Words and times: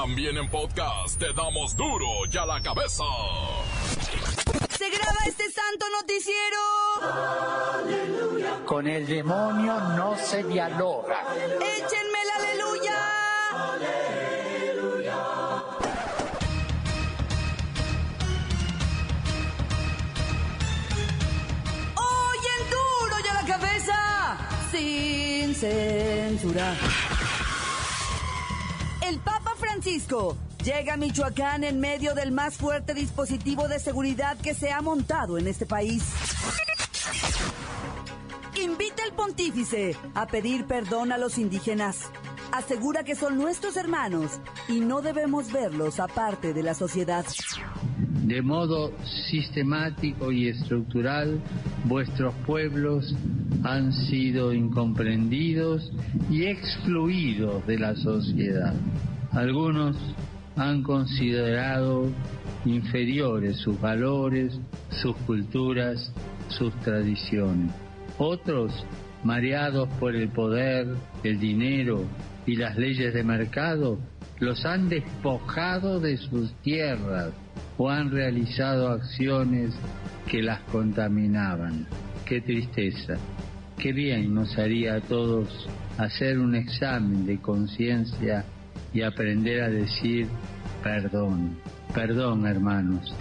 También 0.00 0.38
en 0.38 0.48
podcast 0.48 1.18
te 1.18 1.32
damos 1.32 1.74
duro 1.76 2.06
y 2.32 2.36
a 2.36 2.46
la 2.46 2.62
cabeza. 2.62 3.02
Se 4.70 4.88
graba 4.90 5.18
este 5.26 5.50
santo 5.50 5.86
noticiero. 6.00 6.60
Con 8.64 8.86
el 8.86 9.08
demonio 9.08 9.74
no 9.96 10.16
se 10.16 10.44
dialoga. 10.44 11.24
Échenme 11.34 12.22
el 12.22 12.30
aleluya. 12.38 12.94
Hoy 21.96 22.38
en 22.56 22.70
duro 22.70 23.16
y 23.24 23.28
a 23.28 23.34
la 23.34 23.44
cabeza. 23.44 24.38
Sin 24.70 25.56
censura. 25.56 26.76
El 29.00 29.18
Papa 29.20 29.37
Francisco 29.80 30.36
llega 30.64 30.94
a 30.94 30.96
Michoacán 30.96 31.62
en 31.62 31.78
medio 31.78 32.12
del 32.16 32.32
más 32.32 32.56
fuerte 32.56 32.94
dispositivo 32.94 33.68
de 33.68 33.78
seguridad 33.78 34.36
que 34.36 34.52
se 34.52 34.72
ha 34.72 34.82
montado 34.82 35.38
en 35.38 35.46
este 35.46 35.66
país. 35.66 36.02
Invita 38.60 39.04
al 39.04 39.12
pontífice 39.12 39.94
a 40.16 40.26
pedir 40.26 40.64
perdón 40.64 41.12
a 41.12 41.16
los 41.16 41.38
indígenas. 41.38 42.10
Asegura 42.50 43.04
que 43.04 43.14
son 43.14 43.38
nuestros 43.38 43.76
hermanos 43.76 44.40
y 44.66 44.80
no 44.80 45.00
debemos 45.00 45.52
verlos 45.52 46.00
aparte 46.00 46.52
de 46.52 46.64
la 46.64 46.74
sociedad. 46.74 47.24
De 48.24 48.42
modo 48.42 48.90
sistemático 49.30 50.32
y 50.32 50.48
estructural, 50.48 51.40
vuestros 51.84 52.34
pueblos 52.44 53.14
han 53.62 53.92
sido 53.92 54.52
incomprendidos 54.52 55.92
y 56.28 56.46
excluidos 56.46 57.64
de 57.68 57.78
la 57.78 57.94
sociedad. 57.94 58.74
Algunos 59.32 59.96
han 60.56 60.82
considerado 60.82 62.10
inferiores 62.64 63.58
sus 63.58 63.80
valores, 63.80 64.58
sus 64.90 65.16
culturas, 65.18 66.12
sus 66.48 66.74
tradiciones. 66.80 67.70
Otros, 68.18 68.72
mareados 69.22 69.88
por 70.00 70.16
el 70.16 70.28
poder, 70.30 70.88
el 71.22 71.38
dinero 71.38 72.04
y 72.46 72.56
las 72.56 72.76
leyes 72.76 73.14
de 73.14 73.22
mercado, 73.22 73.98
los 74.40 74.64
han 74.64 74.88
despojado 74.88 76.00
de 76.00 76.16
sus 76.16 76.52
tierras 76.62 77.32
o 77.76 77.90
han 77.90 78.10
realizado 78.10 78.88
acciones 78.88 79.74
que 80.26 80.42
las 80.42 80.60
contaminaban. 80.62 81.86
Qué 82.24 82.40
tristeza. 82.40 83.16
Qué 83.78 83.92
bien 83.92 84.34
nos 84.34 84.58
haría 84.58 84.96
a 84.96 85.00
todos 85.00 85.68
hacer 85.98 86.38
un 86.38 86.54
examen 86.54 87.26
de 87.26 87.40
conciencia 87.40 88.44
y 88.92 89.02
aprender 89.02 89.62
a 89.62 89.68
decir 89.68 90.28
perdón. 90.82 91.58
Perdón, 91.94 92.46
hermanos. 92.46 93.14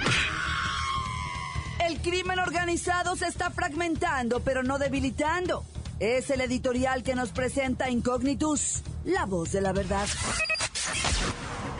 El 1.87 1.99
crimen 1.99 2.39
organizado 2.39 3.15
se 3.15 3.27
está 3.27 3.49
fragmentando, 3.49 4.41
pero 4.41 4.63
no 4.63 4.77
debilitando. 4.77 5.63
Es 5.99 6.29
el 6.29 6.41
editorial 6.41 7.03
que 7.03 7.15
nos 7.15 7.29
presenta 7.29 7.89
Incognitus, 7.89 8.83
la 9.05 9.25
voz 9.25 9.51
de 9.51 9.61
la 9.61 9.73
verdad. 9.73 10.07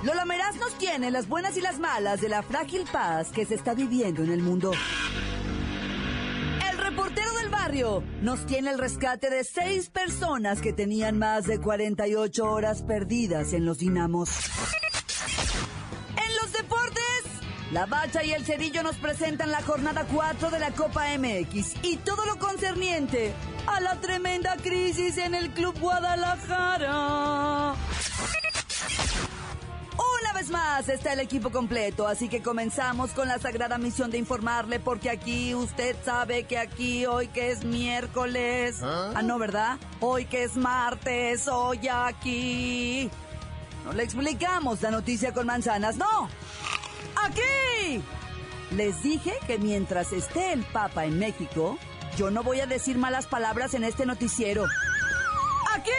Lola 0.04 0.26
Meraz 0.26 0.56
nos 0.56 0.78
tiene 0.78 1.12
las 1.12 1.28
buenas 1.28 1.58
y 1.58 1.62
las 1.62 1.80
malas 1.80 2.22
de 2.22 2.30
la 2.30 2.42
frágil 2.42 2.86
paz 2.92 3.30
que 3.30 3.46
se 3.46 3.56
está 3.56 3.74
viviendo 3.74 4.24
en 4.24 4.32
el 4.32 4.42
mundo. 4.42 4.72
Nos 8.22 8.46
tiene 8.46 8.72
el 8.72 8.78
rescate 8.80 9.30
de 9.30 9.44
seis 9.44 9.90
personas 9.90 10.62
que 10.62 10.72
tenían 10.72 11.20
más 11.20 11.46
de 11.46 11.60
48 11.60 12.46
horas 12.50 12.82
perdidas 12.82 13.52
en 13.52 13.66
los 13.66 13.78
dinamos. 13.78 14.30
En 16.16 16.36
los 16.38 16.54
deportes, 16.54 17.04
la 17.74 17.86
Bacha 17.86 18.24
y 18.24 18.32
el 18.32 18.46
Cerillo 18.46 18.84
nos 18.84 18.96
presentan 18.96 19.52
la 19.52 19.62
jornada 19.62 20.08
4 20.10 20.50
de 20.50 20.60
la 20.60 20.72
Copa 20.72 21.08
MX 21.18 21.74
y 21.84 21.98
todo 21.98 22.26
lo 22.26 22.40
concerniente 22.40 23.34
a 23.68 23.82
la 23.82 24.00
tremenda 24.00 24.56
crisis 24.56 25.18
en 25.18 25.36
el 25.36 25.50
Club 25.50 25.78
Guadalajara. 25.78 27.74
Más 30.78 30.90
está 30.90 31.14
el 31.14 31.22
equipo 31.22 31.50
completo, 31.50 32.08
así 32.08 32.30
que 32.30 32.44
comenzamos 32.44 33.10
con 33.10 33.28
la 33.28 33.40
sagrada 33.40 33.80
misión 33.80 34.12
de 34.12 34.20
informarle, 34.20 34.80
porque 34.80 35.10
aquí 35.10 35.56
usted 35.56 35.96
sabe 36.06 36.44
que 36.44 36.60
aquí 36.60 37.08
hoy 37.08 37.30
que 37.30 37.50
es 37.50 37.66
miércoles. 37.66 38.76
Ah, 38.84 39.24
no, 39.24 39.40
¿verdad? 39.40 39.80
Hoy 40.02 40.26
que 40.26 40.44
es 40.44 40.56
martes, 40.56 41.48
hoy 41.48 41.88
aquí. 41.88 43.10
No 43.86 43.94
le 43.94 44.04
explicamos 44.04 44.80
la 44.84 44.92
noticia 44.92 45.34
con 45.34 45.48
manzanas, 45.48 45.98
no. 45.98 46.30
¡Aquí! 47.24 48.04
Les 48.70 49.02
dije 49.02 49.34
que 49.48 49.58
mientras 49.58 50.14
esté 50.14 50.54
el 50.54 50.64
Papa 50.64 51.06
en 51.06 51.18
México, 51.18 51.80
yo 52.18 52.30
no 52.30 52.44
voy 52.44 52.60
a 52.60 52.68
decir 52.68 53.00
malas 53.00 53.26
palabras 53.26 53.74
en 53.74 53.84
este 53.84 54.06
noticiero. 54.06 54.68
¡Aquí! 55.74 55.90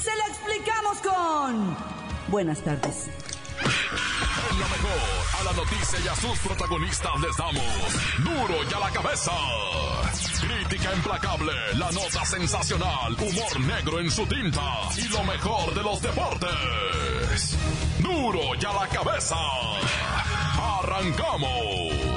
Se 0.00 0.10
la 0.16 0.26
explicamos 0.26 0.98
con... 0.98 1.76
Buenas 2.32 2.60
tardes. 2.62 3.10
Lo 4.58 4.68
mejor, 4.68 5.00
a 5.40 5.44
la 5.44 5.52
noticia 5.52 5.98
y 6.04 6.08
a 6.08 6.14
sus 6.16 6.38
protagonistas 6.40 7.20
les 7.20 7.36
damos 7.36 7.64
duro 8.18 8.54
y 8.68 8.74
a 8.74 8.78
la 8.78 8.90
cabeza. 8.90 9.32
Crítica 10.40 10.94
implacable, 10.94 11.52
la 11.74 11.90
nota 11.90 12.24
sensacional, 12.24 13.14
humor 13.14 13.60
negro 13.60 14.00
en 14.00 14.10
su 14.10 14.26
tinta 14.26 14.62
y 14.96 15.08
lo 15.08 15.24
mejor 15.24 15.74
de 15.74 15.82
los 15.82 16.02
deportes. 16.02 17.56
Duro 18.00 18.54
y 18.60 18.64
a 18.64 18.72
la 18.72 18.88
cabeza. 18.88 19.36
Arrancamos. 20.80 22.14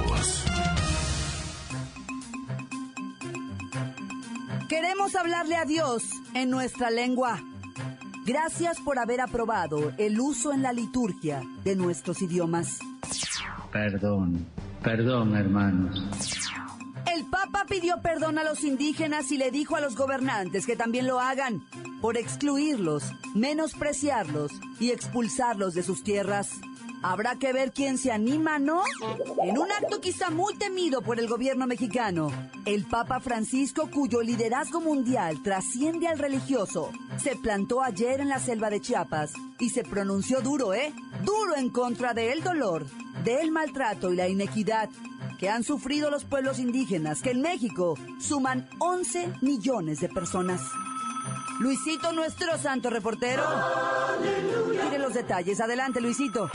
Queremos 4.67 5.16
hablarle 5.16 5.55
a 5.55 5.66
Dios 5.66 6.03
en 6.33 6.49
nuestra 6.49 6.89
lengua. 6.89 7.41
Gracias 8.27 8.81
por 8.81 8.99
haber 8.99 9.21
aprobado 9.21 9.93
el 9.97 10.19
uso 10.19 10.51
en 10.51 10.61
la 10.61 10.73
liturgia 10.73 11.41
de 11.63 11.77
nuestros 11.77 12.21
idiomas. 12.21 12.77
Perdón, 13.71 14.45
perdón 14.83 15.33
hermanos. 15.33 15.97
El 17.09 17.23
Papa 17.27 17.66
pidió 17.69 18.01
perdón 18.01 18.37
a 18.37 18.43
los 18.43 18.66
indígenas 18.66 19.31
y 19.31 19.37
le 19.37 19.49
dijo 19.49 19.77
a 19.77 19.79
los 19.79 19.95
gobernantes 19.95 20.66
que 20.66 20.75
también 20.75 21.07
lo 21.07 21.21
hagan 21.21 21.63
por 22.01 22.17
excluirlos, 22.17 23.13
menospreciarlos 23.33 24.51
y 24.77 24.91
expulsarlos 24.91 25.73
de 25.73 25.83
sus 25.83 26.03
tierras. 26.03 26.51
Habrá 27.03 27.35
que 27.35 27.53
ver 27.53 27.72
quién 27.72 27.97
se 27.97 28.12
anima, 28.12 28.59
¿no? 28.59 28.81
En 29.44 29.58
un 29.58 29.72
acto 29.72 30.02
quizá 30.02 30.30
muy 30.30 30.56
temido 30.56 31.02
por 31.02 31.19
el 31.19 31.28
gobierno 31.28 31.68
mexicano, 31.68 32.31
el 32.66 32.85
Papa 32.85 33.19
Francisco, 33.19 33.90
cuyo 33.94 34.22
liderazgo 34.22 34.81
mundial 34.81 35.41
trasciende 35.44 36.08
al 36.08 36.18
religioso, 36.18 36.91
se 37.18 37.35
plantó 37.35 37.84
ayer 37.84 38.19
en 38.19 38.30
la 38.30 38.40
selva 38.40 38.69
de 38.69 38.81
Chiapas 38.81 39.34
y 39.59 39.69
se 39.69 39.84
pronunció 39.84 40.41
duro, 40.41 40.74
¿eh? 40.74 40.94
Duro 41.24 41.56
en 41.56 41.69
contra 41.69 42.13
del 42.13 42.44
dolor, 42.44 42.85
del 43.24 43.52
maltrato 43.52 44.12
y 44.12 44.16
la 44.16 44.28
inequidad 44.28 44.90
que 45.40 45.50
han 45.50 45.64
sufrido 45.64 46.09
los 46.09 46.25
pueblos 46.25 46.59
indígenas, 46.59 47.22
que 47.22 47.31
en 47.31 47.41
México 47.41 47.96
suman 48.19 48.68
11 48.79 49.34
millones 49.41 50.00
de 50.00 50.09
personas. 50.09 50.62
Luisito, 51.59 52.12
nuestro 52.12 52.58
santo 52.58 52.90
reportero. 52.90 53.44
Mire 54.84 55.00
los 55.00 55.14
detalles. 55.14 55.59
Adelante, 55.59 56.02
Luisito. 56.02 56.50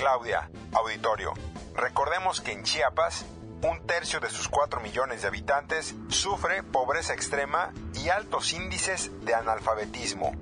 Claudia, 0.00 0.50
auditorio. 0.72 1.34
Recordemos 1.76 2.40
que 2.40 2.52
en 2.52 2.62
Chiapas, 2.62 3.26
un 3.62 3.86
tercio 3.86 4.18
de 4.18 4.30
sus 4.30 4.48
4 4.48 4.80
millones 4.80 5.20
de 5.20 5.28
habitantes 5.28 5.94
sufre 6.08 6.62
pobreza 6.62 7.12
extrema 7.12 7.74
y 7.92 8.08
altos 8.08 8.54
índices 8.54 9.10
de 9.26 9.34
analfabetismo. 9.34 10.32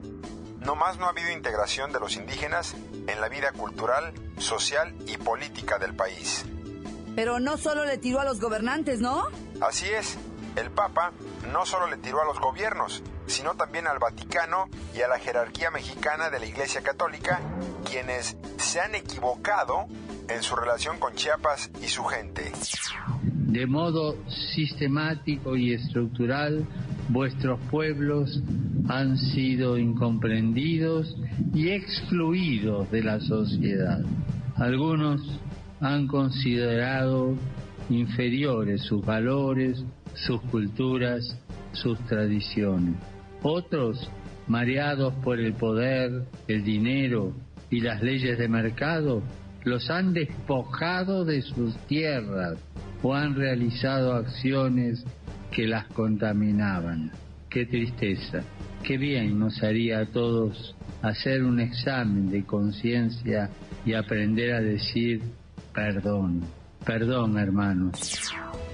No 0.61 0.77
más 0.77 0.99
no 0.99 1.07
ha 1.07 1.09
habido 1.09 1.33
integración 1.33 1.93
de 1.93 1.99
los 1.99 2.15
indígenas 2.15 2.77
en 3.09 3.21
la 3.21 3.29
vida 3.29 3.51
cultural, 3.51 4.15
social 4.39 4.95
y 5.09 5.17
política 5.17 5.81
del 5.81 5.97
país. 5.97 6.45
Pero 7.17 7.41
no 7.41 7.57
solo 7.57 7.85
le 7.85 7.99
tiró 7.99 8.21
a 8.21 8.25
los 8.25 8.41
gobernantes, 8.41 9.01
¿no? 9.01 9.27
Así 9.61 9.89
es. 9.89 10.19
El 10.55 10.71
Papa 10.71 11.11
no 11.51 11.67
solo 11.67 11.89
le 11.89 11.97
tiró 11.97 12.23
a 12.23 12.25
los 12.25 12.39
gobiernos, 12.39 13.03
sino 13.29 13.55
también 13.55 13.87
al 13.87 13.99
Vaticano 13.99 14.69
y 14.95 15.03
a 15.03 15.09
la 15.09 15.19
jerarquía 15.19 15.71
mexicana 15.71 16.31
de 16.31 16.41
la 16.41 16.47
Iglesia 16.47 16.83
Católica, 16.83 17.41
quienes 17.89 18.37
se 18.57 18.81
han 18.81 18.95
equivocado 18.95 19.87
en 20.29 20.43
su 20.43 20.57
relación 20.57 20.99
con 20.99 21.15
Chiapas 21.15 21.71
y 21.83 21.89
su 21.89 22.05
gente. 22.05 22.53
De 23.33 23.67
modo 23.67 24.17
sistemático 24.55 25.57
y 25.57 25.73
estructural, 25.73 26.67
vuestros 27.09 27.59
pueblos 27.71 28.43
han 28.89 29.17
sido 29.17 29.79
incomprendidos 29.79 31.17
y 31.55 31.71
excluidos 31.71 32.91
de 32.91 33.03
la 33.03 33.21
sociedad. 33.21 34.01
Algunos 34.57 35.23
han 35.81 36.07
considerado 36.07 37.37
inferiores 37.91 38.83
sus 38.83 39.05
valores, 39.05 39.83
sus 40.15 40.41
culturas, 40.43 41.25
sus 41.73 41.99
tradiciones. 42.07 42.97
Otros, 43.43 44.11
mareados 44.47 45.15
por 45.23 45.39
el 45.39 45.55
poder, 45.55 46.25
el 46.49 46.65
dinero 46.65 47.35
y 47.71 47.81
las 47.81 48.03
leyes 48.03 48.39
de 48.39 48.49
mercado, 48.49 49.23
los 49.65 49.91
han 49.91 50.13
despojado 50.13 51.25
de 51.25 51.43
sus 51.43 51.77
tierras 51.87 52.59
o 53.03 53.15
han 53.15 53.35
realizado 53.35 54.15
acciones 54.15 55.05
que 55.53 55.67
las 55.67 55.87
contaminaban. 55.89 57.13
Qué 57.51 57.67
tristeza, 57.67 58.43
qué 58.83 58.99
bien 58.99 59.39
nos 59.39 59.63
haría 59.63 60.01
a 60.01 60.07
todos 60.07 60.75
hacer 61.03 61.45
un 61.45 61.61
examen 61.61 62.31
de 62.31 62.45
conciencia 62.45 63.51
y 63.85 63.95
aprender 63.95 64.55
a 64.55 64.61
decir 64.61 65.23
perdón, 65.73 66.43
perdón 66.85 67.39
hermanos. 67.39 68.21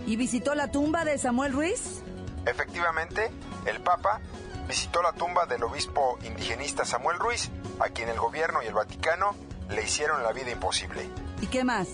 ¿Y 0.06 0.16
visitó 0.16 0.54
la 0.54 0.70
tumba 0.70 1.04
de 1.04 1.18
Samuel 1.18 1.52
Ruiz? 1.52 2.02
Efectivamente, 2.46 3.30
el 3.66 3.80
Papa 3.80 4.20
visitó 4.68 5.02
la 5.02 5.12
tumba 5.12 5.46
del 5.46 5.62
obispo 5.62 6.18
indigenista 6.22 6.84
Samuel 6.84 7.18
Ruiz, 7.18 7.50
a 7.80 7.88
quien 7.88 8.08
el 8.08 8.18
gobierno 8.18 8.62
y 8.62 8.66
el 8.66 8.74
Vaticano 8.74 9.34
le 9.68 9.82
hicieron 9.82 10.22
la 10.22 10.32
vida 10.32 10.50
imposible. 10.50 11.08
¿Y 11.40 11.46
qué 11.46 11.64
más? 11.64 11.88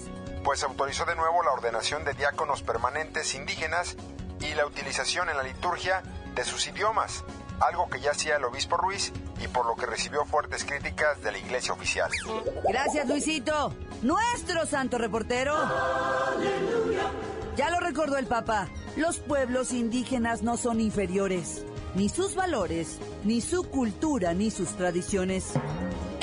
Pues 0.44 0.62
autorizó 0.62 1.04
de 1.04 1.16
nuevo 1.16 1.42
la 1.42 1.52
ordenación 1.52 2.04
de 2.04 2.14
diáconos 2.14 2.62
permanentes 2.62 3.34
indígenas 3.34 3.96
y 4.40 4.54
la 4.54 4.66
utilización 4.66 5.28
en 5.28 5.36
la 5.36 5.42
liturgia 5.42 6.02
de 6.34 6.44
sus 6.44 6.66
idiomas, 6.66 7.24
algo 7.60 7.88
que 7.90 8.00
ya 8.00 8.12
hacía 8.12 8.36
el 8.36 8.44
obispo 8.44 8.76
Ruiz 8.76 9.12
y 9.40 9.48
por 9.48 9.66
lo 9.66 9.76
que 9.76 9.86
recibió 9.86 10.24
fuertes 10.24 10.64
críticas 10.64 11.20
de 11.22 11.32
la 11.32 11.38
iglesia 11.38 11.74
oficial. 11.74 12.10
Gracias, 12.68 13.06
Luisito. 13.06 13.74
Nuestro 14.02 14.64
santo 14.66 14.96
reportero. 14.96 15.54
Ya 17.56 17.68
lo 17.70 17.80
recordó 17.80 18.16
el 18.16 18.26
Papa. 18.26 18.68
Los 18.96 19.18
pueblos 19.18 19.72
indígenas 19.72 20.42
no 20.42 20.56
son 20.56 20.80
inferiores. 20.80 21.64
Ni 21.94 22.08
sus 22.08 22.34
valores, 22.34 22.98
ni 23.24 23.40
su 23.40 23.64
cultura, 23.64 24.32
ni 24.32 24.50
sus 24.50 24.76
tradiciones. 24.76 25.52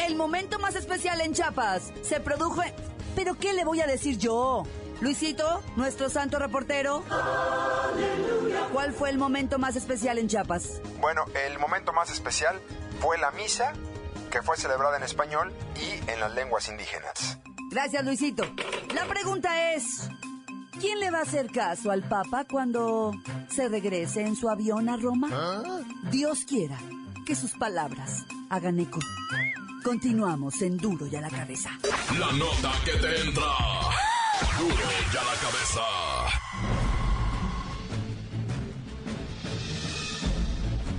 El 0.07 0.15
momento 0.15 0.59
más 0.59 0.75
especial 0.75 1.19
en 1.21 1.33
Chiapas 1.33 1.91
se 2.01 2.19
produjo 2.19 2.63
en... 2.63 2.73
¿Pero 3.15 3.35
qué 3.35 3.53
le 3.53 3.65
voy 3.65 3.81
a 3.81 3.87
decir 3.87 4.17
yo? 4.17 4.63
Luisito, 5.01 5.61
nuestro 5.75 6.09
santo 6.09 6.39
reportero. 6.39 7.03
¿Cuál 8.71 8.93
fue 8.93 9.09
el 9.09 9.17
momento 9.17 9.59
más 9.59 9.75
especial 9.75 10.17
en 10.17 10.27
Chiapas? 10.27 10.81
Bueno, 10.99 11.25
el 11.47 11.59
momento 11.59 11.93
más 11.93 12.09
especial 12.11 12.59
fue 12.99 13.17
la 13.17 13.31
misa, 13.31 13.73
que 14.31 14.41
fue 14.41 14.57
celebrada 14.57 14.97
en 14.97 15.03
español 15.03 15.53
y 15.75 16.11
en 16.11 16.19
las 16.19 16.33
lenguas 16.33 16.69
indígenas. 16.69 17.39
Gracias, 17.71 18.05
Luisito. 18.05 18.43
La 18.93 19.05
pregunta 19.05 19.73
es, 19.73 20.09
¿quién 20.79 21.00
le 21.00 21.12
va 21.12 21.19
a 21.19 21.24
hacer 21.24 21.47
caso 21.47 21.91
al 21.91 22.03
Papa 22.03 22.45
cuando 22.50 23.12
se 23.50 23.68
regrese 23.68 24.21
en 24.21 24.35
su 24.35 24.50
avión 24.50 24.89
a 24.89 24.97
Roma? 24.97 25.29
Dios 26.12 26.45
quiera 26.47 26.77
que 27.25 27.35
sus 27.35 27.51
palabras 27.53 28.25
hagan 28.50 28.79
eco. 28.79 29.00
Continuamos 29.83 30.62
en 30.62 30.77
Duro 30.77 31.07
y 31.07 31.15
a 31.15 31.21
la 31.21 31.29
cabeza. 31.29 31.71
La 32.19 32.31
nota 32.33 32.71
que 32.83 32.91
te 32.91 33.21
entra. 33.21 33.44
Duro 34.59 34.75
y 34.75 35.18
a 35.18 35.24
la 35.24 35.35
cabeza. 35.41 35.81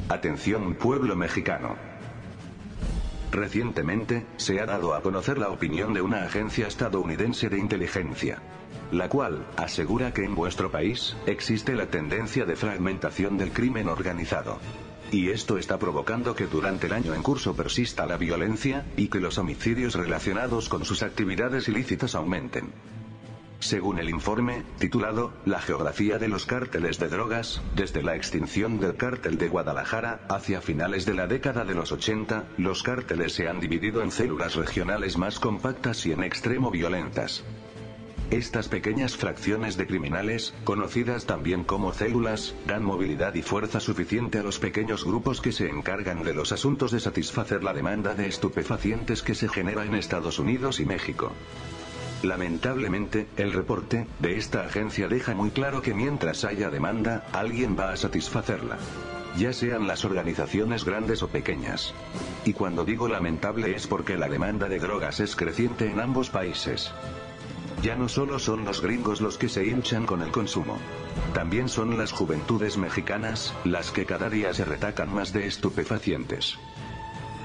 Atención 0.08 0.74
pueblo 0.74 1.14
mexicano. 1.16 1.97
Recientemente, 3.30 4.26
se 4.36 4.60
ha 4.60 4.66
dado 4.66 4.94
a 4.94 5.02
conocer 5.02 5.38
la 5.38 5.50
opinión 5.50 5.92
de 5.92 6.00
una 6.00 6.24
agencia 6.24 6.66
estadounidense 6.66 7.48
de 7.48 7.58
inteligencia, 7.58 8.40
la 8.90 9.08
cual 9.08 9.46
asegura 9.56 10.12
que 10.14 10.24
en 10.24 10.34
vuestro 10.34 10.70
país 10.70 11.14
existe 11.26 11.74
la 11.74 11.86
tendencia 11.86 12.46
de 12.46 12.56
fragmentación 12.56 13.36
del 13.36 13.52
crimen 13.52 13.88
organizado. 13.88 14.58
Y 15.10 15.30
esto 15.30 15.56
está 15.56 15.78
provocando 15.78 16.34
que 16.34 16.46
durante 16.46 16.86
el 16.86 16.92
año 16.92 17.14
en 17.14 17.22
curso 17.22 17.54
persista 17.54 18.06
la 18.06 18.16
violencia, 18.16 18.86
y 18.96 19.08
que 19.08 19.20
los 19.20 19.38
homicidios 19.38 19.94
relacionados 19.94 20.68
con 20.68 20.84
sus 20.84 21.02
actividades 21.02 21.68
ilícitas 21.68 22.14
aumenten. 22.14 22.72
Según 23.60 23.98
el 23.98 24.08
informe, 24.08 24.62
titulado 24.78 25.32
La 25.44 25.60
geografía 25.60 26.18
de 26.18 26.28
los 26.28 26.46
cárteles 26.46 26.98
de 27.00 27.08
drogas, 27.08 27.60
desde 27.74 28.04
la 28.04 28.14
extinción 28.14 28.78
del 28.78 28.94
cártel 28.96 29.36
de 29.36 29.48
Guadalajara, 29.48 30.20
hacia 30.28 30.60
finales 30.60 31.04
de 31.06 31.14
la 31.14 31.26
década 31.26 31.64
de 31.64 31.74
los 31.74 31.90
80, 31.90 32.44
los 32.56 32.84
cárteles 32.84 33.32
se 33.32 33.48
han 33.48 33.58
dividido 33.58 34.02
en 34.02 34.12
células 34.12 34.54
regionales 34.54 35.18
más 35.18 35.40
compactas 35.40 36.06
y 36.06 36.12
en 36.12 36.22
extremo 36.22 36.70
violentas. 36.70 37.42
Estas 38.30 38.68
pequeñas 38.68 39.16
fracciones 39.16 39.76
de 39.76 39.86
criminales, 39.86 40.54
conocidas 40.62 41.24
también 41.24 41.64
como 41.64 41.94
células, 41.94 42.54
dan 42.66 42.84
movilidad 42.84 43.34
y 43.34 43.42
fuerza 43.42 43.80
suficiente 43.80 44.38
a 44.38 44.42
los 44.42 44.58
pequeños 44.58 45.04
grupos 45.04 45.40
que 45.40 45.50
se 45.50 45.68
encargan 45.68 46.22
de 46.22 46.34
los 46.34 46.52
asuntos 46.52 46.92
de 46.92 47.00
satisfacer 47.00 47.64
la 47.64 47.72
demanda 47.72 48.14
de 48.14 48.28
estupefacientes 48.28 49.22
que 49.22 49.34
se 49.34 49.48
genera 49.48 49.84
en 49.84 49.94
Estados 49.94 50.38
Unidos 50.38 50.78
y 50.78 50.84
México. 50.84 51.32
Lamentablemente, 52.22 53.28
el 53.36 53.52
reporte 53.52 54.06
de 54.18 54.36
esta 54.36 54.62
agencia 54.62 55.06
deja 55.06 55.34
muy 55.34 55.50
claro 55.50 55.82
que 55.82 55.94
mientras 55.94 56.44
haya 56.44 56.68
demanda, 56.68 57.24
alguien 57.32 57.76
va 57.78 57.92
a 57.92 57.96
satisfacerla. 57.96 58.76
Ya 59.36 59.52
sean 59.52 59.86
las 59.86 60.04
organizaciones 60.04 60.84
grandes 60.84 61.22
o 61.22 61.28
pequeñas. 61.28 61.94
Y 62.44 62.54
cuando 62.54 62.84
digo 62.84 63.06
lamentable 63.06 63.76
es 63.76 63.86
porque 63.86 64.16
la 64.16 64.28
demanda 64.28 64.68
de 64.68 64.80
drogas 64.80 65.20
es 65.20 65.36
creciente 65.36 65.90
en 65.90 66.00
ambos 66.00 66.28
países. 66.30 66.92
Ya 67.82 67.94
no 67.94 68.08
solo 68.08 68.40
son 68.40 68.64
los 68.64 68.82
gringos 68.82 69.20
los 69.20 69.38
que 69.38 69.48
se 69.48 69.64
hinchan 69.64 70.04
con 70.04 70.22
el 70.22 70.32
consumo. 70.32 70.76
También 71.34 71.68
son 71.68 71.96
las 71.96 72.10
juventudes 72.10 72.76
mexicanas, 72.76 73.54
las 73.64 73.92
que 73.92 74.04
cada 74.04 74.28
día 74.28 74.52
se 74.52 74.64
retacan 74.64 75.14
más 75.14 75.32
de 75.32 75.46
estupefacientes. 75.46 76.58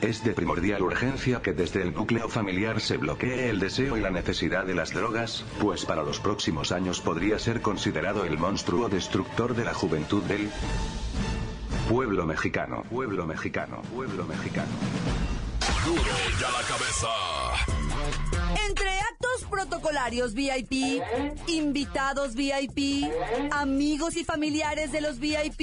Es 0.04 0.22
de 0.22 0.34
primordial 0.34 0.82
urgencia 0.82 1.42
que 1.42 1.54
desde 1.54 1.82
el 1.82 1.94
núcleo 1.94 2.28
familiar 2.28 2.82
se 2.82 2.98
bloquee 2.98 3.50
el 3.50 3.62
deseo 3.62 3.96
y 3.96 4.02
la 4.02 4.10
necesidad 4.10 4.66
de 4.66 4.76
las 4.76 4.94
drogas, 4.94 5.46
pues 5.62 5.86
para 5.86 6.04
los 6.04 6.20
próximos 6.20 6.74
años 6.74 7.00
podría 7.00 7.40
ser 7.40 7.62
considerado 7.62 8.26
el 8.26 8.38
monstruo 8.38 8.90
destructor 8.90 9.56
de 9.56 9.64
la 9.64 9.74
juventud 9.74 10.22
del 10.24 10.52
pueblo 11.88 12.26
mexicano, 12.26 12.84
pueblo 12.90 13.26
mexicano, 13.26 13.82
pueblo 13.96 14.26
mexicano. 14.26 14.74
Duro 15.86 16.02
la 16.42 16.64
cabeza. 16.68 17.08
Entre 18.68 19.03
protocolarios 19.68 20.34
VIP, 20.34 21.02
invitados 21.48 22.36
VIP, 22.36 23.10
amigos 23.52 24.18
y 24.18 24.26
familiares 24.26 24.92
de 24.92 25.00
los 25.00 25.20
VIP 25.20 25.62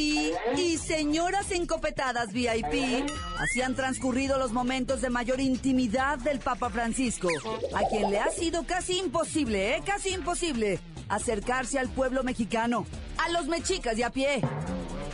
y 0.56 0.78
señoras 0.78 1.50
encopetadas 1.50 2.32
VIP, 2.32 3.06
así 3.38 3.60
han 3.60 3.74
transcurrido 3.74 4.38
los 4.38 4.52
momentos 4.52 5.02
de 5.02 5.10
mayor 5.10 5.38
intimidad 5.38 6.18
del 6.18 6.38
Papa 6.38 6.70
Francisco, 6.70 7.28
a 7.74 7.86
quien 7.88 8.10
le 8.10 8.20
ha 8.20 8.30
sido 8.30 8.64
casi 8.64 8.98
imposible, 8.98 9.76
¿eh? 9.76 9.82
Casi 9.84 10.10
imposible 10.10 10.80
acercarse 11.10 11.78
al 11.78 11.90
pueblo 11.90 12.22
mexicano, 12.22 12.86
a 13.18 13.28
los 13.30 13.48
mexicas 13.48 13.96
de 13.96 14.04
a 14.04 14.10
pie, 14.10 14.40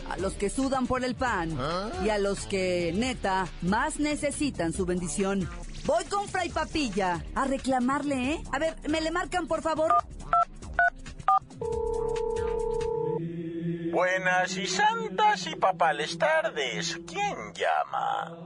a 0.09 0.17
los 0.19 0.35
que 0.35 0.49
sudan 0.49 0.87
por 0.87 1.05
el 1.05 1.17
pan 1.17 1.59
y 2.05 2.11
a 2.11 2.19
los 2.19 2.47
que, 2.47 2.93
neta, 2.95 3.49
más 3.63 3.99
necesitan 3.99 4.73
su 4.73 4.87
bendición. 4.87 5.49
Voy 5.87 6.05
con 6.07 6.29
Fray 6.29 6.49
Papilla 6.49 7.25
a 7.37 7.45
reclamarle, 7.45 8.33
¿eh? 8.33 8.43
A 8.51 8.59
ver, 8.59 8.75
¿me 8.89 9.01
le 9.01 9.13
marcan, 9.13 9.47
por 9.47 9.63
favor? 9.63 9.95
Buenas 13.93 14.57
y 14.57 14.67
santas 14.67 15.47
y 15.47 15.55
papales 15.55 16.19
tardes. 16.19 16.99
¿Quién 17.07 17.55
llama? 17.55 18.37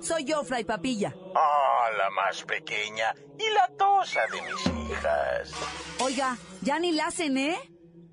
Soy 0.00 0.24
yo, 0.24 0.42
Fray 0.42 0.64
Papilla. 0.64 1.14
Ah, 1.36 1.88
la 1.96 2.10
más 2.10 2.42
pequeña 2.42 3.14
y 3.38 3.54
la 3.54 3.68
tosa 3.76 4.20
de 4.32 4.42
mis 4.42 4.90
hijas. 4.90 5.52
Oiga, 6.00 6.36
ya 6.62 6.80
ni 6.80 6.90
la 6.90 7.06
hacen, 7.06 7.38
¿eh? 7.38 7.56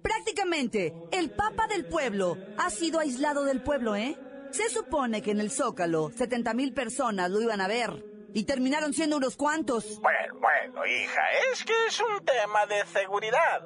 Prácticamente, 0.04 0.94
el 1.12 1.32
Papa 1.32 1.66
del 1.68 1.86
pueblo 1.86 2.38
ha 2.60 2.70
sido 2.70 3.00
aislado 3.00 3.46
del 3.46 3.64
pueblo, 3.64 3.96
¿eh? 3.96 4.16
Se 4.52 4.70
supone 4.70 5.24
que 5.24 5.32
en 5.32 5.40
el 5.40 5.50
Zócalo 5.50 6.12
70 6.16 6.54
mil 6.54 6.72
personas 6.74 7.32
lo 7.32 7.42
iban 7.42 7.62
a 7.62 7.68
ver. 7.68 8.15
Y 8.36 8.44
terminaron 8.44 8.94
siendo 8.94 9.16
unos 9.16 9.38
cuantos. 9.38 10.02
Bueno, 10.02 10.40
bueno, 10.42 10.86
hija, 10.86 11.22
es 11.54 11.64
que 11.64 11.74
es 11.88 11.98
un 12.02 12.26
tema 12.26 12.66
de 12.66 12.86
seguridad. 12.88 13.62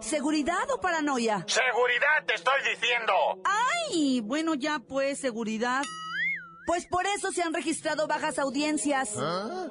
¿Seguridad 0.00 0.70
o 0.74 0.80
paranoia? 0.80 1.44
¡Seguridad, 1.46 2.24
te 2.26 2.34
estoy 2.34 2.54
diciendo! 2.70 3.12
¡Ay! 3.44 4.22
Bueno, 4.22 4.54
ya 4.54 4.78
pues, 4.78 5.18
seguridad. 5.18 5.82
Pues 6.66 6.86
por 6.86 7.04
eso 7.04 7.32
se 7.32 7.42
han 7.42 7.52
registrado 7.52 8.06
bajas 8.06 8.38
audiencias. 8.38 9.14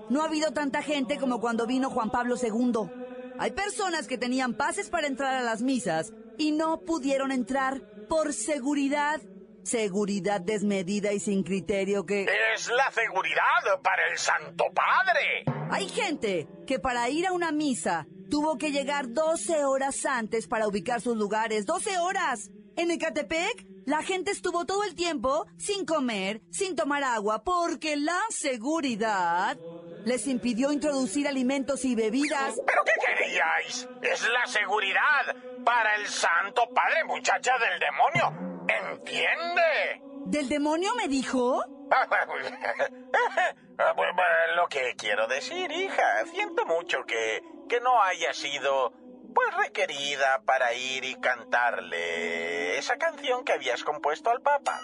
No 0.10 0.22
ha 0.22 0.26
habido 0.26 0.52
tanta 0.52 0.84
gente 0.84 1.18
como 1.18 1.40
cuando 1.42 1.66
vino 1.66 1.90
Juan 1.90 2.12
Pablo 2.12 2.36
II. 2.40 2.92
Hay 3.40 3.52
personas 3.54 4.08
que 4.08 4.20
tenían 4.20 4.54
pases 4.54 4.92
para 4.92 5.08
entrar 5.08 5.34
a 5.34 5.42
las 5.42 5.64
misas 5.64 6.14
y 6.38 6.52
no 6.52 6.82
pudieron 6.82 7.32
entrar 7.32 7.82
por 8.08 8.34
seguridad. 8.34 9.20
Seguridad 9.64 10.42
desmedida 10.42 11.14
y 11.14 11.20
sin 11.20 11.44
criterio 11.44 12.06
que... 12.06 12.28
Es 12.54 12.68
la 12.68 12.92
seguridad 12.92 13.82
para 13.82 14.04
el 14.12 14.18
Santo 14.18 14.66
Padre. 14.74 15.46
Hay 15.72 15.90
gente 15.90 16.48
que 16.68 16.80
para 16.80 17.10
ir 17.10 17.26
a 17.26 17.32
una 17.32 17.52
misa 17.52 18.08
tuvo 18.30 18.58
que 18.58 18.72
llegar 18.72 19.10
12 19.10 19.66
horas 19.66 20.06
antes 20.06 20.48
para 20.48 20.68
ubicar 20.68 21.02
sus 21.02 21.16
lugares. 21.18 21.66
¡12 21.66 22.00
horas! 22.00 22.52
En 22.76 22.90
Ecatepec 22.92 23.68
La 23.86 24.02
gente 24.02 24.32
estuvo 24.32 24.66
todo 24.66 24.84
el 24.84 24.96
tiempo 24.96 25.46
sin 25.58 25.86
comer, 25.86 26.42
sin 26.52 26.76
tomar 26.76 27.04
agua, 27.04 27.44
porque 27.44 27.96
la 27.96 28.20
seguridad 28.30 29.58
les 30.06 30.28
impidió 30.28 30.72
introducir 30.72 31.28
alimentos 31.28 31.86
y 31.86 31.96
bebidas. 31.96 32.56
¿Pero 32.66 32.84
qué 32.86 32.92
queríais? 33.06 33.88
Es 34.02 34.28
la 34.30 34.46
seguridad 34.48 35.36
para 35.66 35.96
el 35.96 36.08
Santo 36.08 36.64
Padre, 36.74 37.04
muchacha 37.06 37.54
del 37.58 37.80
demonio. 37.80 38.53
¿Entiende? 38.68 40.02
¿Del 40.26 40.50
demonio 40.50 40.96
me 40.96 41.08
dijo? 41.08 41.64
Lo 44.56 44.68
que 44.68 44.96
quiero 44.98 45.28
decir, 45.28 45.72
hija, 45.72 46.26
siento 46.32 46.66
mucho 46.66 47.04
que, 47.06 47.42
que 47.68 47.80
no 47.82 48.02
haya 48.02 48.34
sido 48.34 48.94
pues 49.34 49.48
requerida 49.58 50.44
para 50.46 50.74
ir 50.74 51.04
y 51.06 51.16
cantarle 51.16 52.78
esa 52.78 52.98
canción 52.98 53.44
que 53.44 53.54
habías 53.54 53.84
compuesto 53.84 54.30
al 54.30 54.42
Papa. 54.42 54.80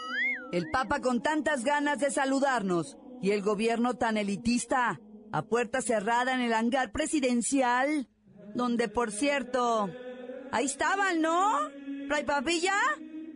El 0.52 0.70
Papa 0.72 1.02
con 1.02 1.22
tantas 1.22 1.64
ganas 1.64 2.00
de 2.00 2.10
saludarnos 2.10 2.98
y 3.22 3.32
el 3.32 3.42
gobierno 3.42 3.96
tan 3.96 4.18
elitista, 4.18 5.00
a 5.32 5.42
puerta 5.44 5.82
cerrada 5.82 6.34
en 6.34 6.42
el 6.42 6.54
hangar 6.54 6.92
presidencial, 6.92 8.08
donde 8.56 8.90
por 8.90 9.12
cierto, 9.12 9.90
ahí 10.52 10.66
estaban, 10.66 11.22
¿no? 11.22 11.52
Fray 12.08 12.24
Papilla, 12.24 12.74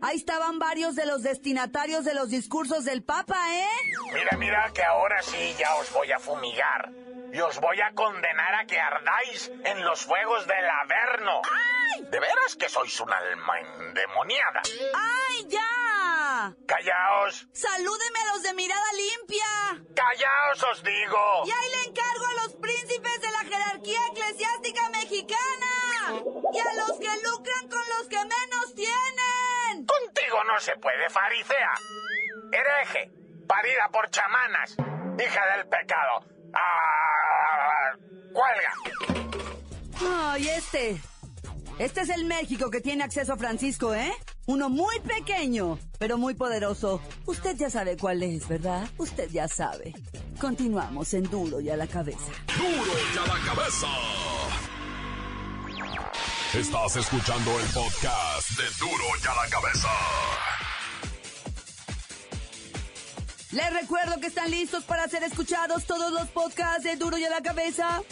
ahí 0.04 0.18
estaban 0.18 0.60
varios 0.60 0.96
de 0.96 1.06
los 1.06 1.24
destinatarios 1.24 2.06
de 2.06 2.14
los 2.14 2.30
discursos 2.30 2.86
del 2.86 3.04
Papa, 3.04 3.38
¿eh? 3.50 3.68
Mira, 4.14 4.38
mira 4.38 4.72
que 4.74 4.84
ahora 4.84 5.22
sí 5.24 5.56
ya 5.58 5.74
os 5.76 5.92
voy 5.94 6.12
a 6.12 6.20
fumigar 6.20 6.92
y 7.34 7.40
os 7.40 7.60
voy 7.60 7.82
a 7.82 7.94
condenar 7.96 8.56
a 8.56 8.66
que 8.66 8.80
ardáis 8.80 9.52
en 9.64 9.84
los 9.84 10.06
fuegos 10.06 10.46
del 10.46 10.70
Averno. 10.70 11.42
¡Ay! 11.44 12.04
De 12.04 12.20
veras 12.20 12.56
que 12.56 12.70
sois 12.70 13.00
un 13.00 13.12
alma 13.12 13.60
endemoniada. 13.60 14.62
¡Ay, 14.94 15.48
ya! 15.48 16.54
¡Callaos! 16.68 17.48
¡Salúdeme 17.54 18.20
a 18.20 18.34
los 18.34 18.44
de 18.44 18.54
mirada 18.54 18.86
limpia! 18.94 19.84
¡Callaos, 19.96 20.64
os 20.72 20.84
digo! 20.84 21.44
Y 21.46 21.52
ahí 21.52 21.70
le 21.72 21.90
encargo 21.90 22.26
a 22.26 22.34
los 22.44 22.56
príncipes 22.56 23.22
de 23.22 23.32
la 23.32 23.40
jerarquía 23.40 24.00
eclesiástica 24.12 24.90
mexicana. 24.90 26.22
Y 26.54 26.60
a 26.60 26.74
los 26.86 27.00
que 27.00 27.22
lucran 27.24 27.70
con 27.70 27.84
los 27.98 28.08
que 28.10 28.18
tienen. 28.18 28.43
Contigo 30.34 30.52
no 30.52 30.60
se 30.60 30.76
puede, 30.78 31.10
farisea. 31.10 31.74
Hereje, 32.52 33.12
parida 33.48 33.90
por 33.92 34.10
chamanas, 34.10 34.76
hija 35.20 35.42
del 35.56 35.68
pecado. 35.68 36.26
¡Ah! 36.54 37.92
¡Cuelga! 38.34 38.74
Ay, 40.32 40.50
este. 40.50 41.02
Este 41.78 42.02
es 42.02 42.10
el 42.10 42.26
México 42.26 42.72
que 42.72 42.82
tiene 42.82 43.04
acceso 43.04 43.34
a 43.34 43.38
Francisco, 43.38 43.94
¿eh? 43.94 44.12
Uno 44.48 44.70
muy 44.70 45.00
pequeño, 45.02 45.78
pero 46.00 46.18
muy 46.18 46.34
poderoso. 46.34 47.02
Usted 47.26 47.56
ya 47.56 47.70
sabe 47.70 47.96
cuál 47.96 48.24
es, 48.24 48.48
¿verdad? 48.48 48.88
Usted 48.98 49.30
ya 49.30 49.48
sabe. 49.48 49.94
Continuamos 50.40 51.14
en 51.14 51.24
Duro 51.24 51.60
y 51.60 51.70
a 51.70 51.78
la 51.78 51.88
cabeza. 51.88 52.32
Duro 52.58 52.92
y 53.14 53.18
a 53.18 53.34
la 53.34 53.46
cabeza. 53.46 53.88
Estás 56.54 56.96
escuchando 56.98 57.60
el 57.60 57.66
podcast 57.70 58.52
de 58.52 58.64
Duro 58.80 59.06
y 59.24 59.28
a 59.28 59.34
la 59.34 59.50
cabeza. 59.50 59.90
Les 63.52 63.74
recuerdo 63.74 64.20
que 64.20 64.28
están 64.28 64.52
listos 64.52 64.84
para 64.84 65.08
ser 65.08 65.24
escuchados 65.24 65.86
todos 65.86 66.12
los 66.12 66.28
podcasts 66.28 66.84
de 66.84 66.96
Duro 66.96 67.18
y 67.18 67.24
a 67.24 67.32
la 67.32 67.42
cabeza. 67.42 68.04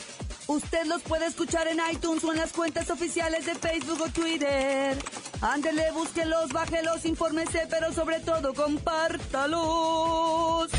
Usted 0.48 0.88
los 0.88 1.04
puede 1.04 1.28
escuchar 1.28 1.68
en 1.68 1.82
iTunes 1.92 2.24
o 2.24 2.32
en 2.34 2.40
las 2.40 2.52
cuentas 2.52 2.90
oficiales 2.90 3.46
de 3.46 3.54
Facebook 3.54 4.02
o 4.02 4.10
Twitter. 4.10 4.98
Ándele, 5.42 5.92
búsquelos, 5.92 6.52
bájelos, 6.52 7.06
infórmese, 7.06 7.68
pero 7.70 7.94
sobre 7.94 8.22
todo 8.22 8.56
compártalos. 8.56 9.62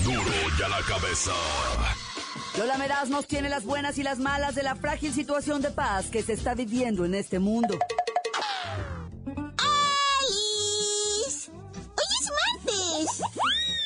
Duro 0.02 0.32
y 0.58 0.62
a 0.62 0.68
la 0.68 0.80
cabeza. 0.80 1.32
Lola 2.58 2.76
Meraz 2.76 3.08
nos 3.08 3.26
tiene 3.26 3.48
las 3.48 3.64
buenas 3.64 3.96
y 3.96 4.02
las 4.02 4.18
malas 4.18 4.54
de 4.54 4.62
la 4.62 4.76
frágil 4.76 5.14
situación 5.14 5.62
de 5.62 5.70
paz 5.70 6.06
que 6.10 6.22
se 6.22 6.34
está 6.34 6.54
viviendo 6.54 7.06
en 7.06 7.14
este 7.14 7.38
mundo. 7.38 7.78
¡Alice! 9.56 11.50
Hoy 11.50 12.12
es 12.20 12.30
martes. 12.66 13.22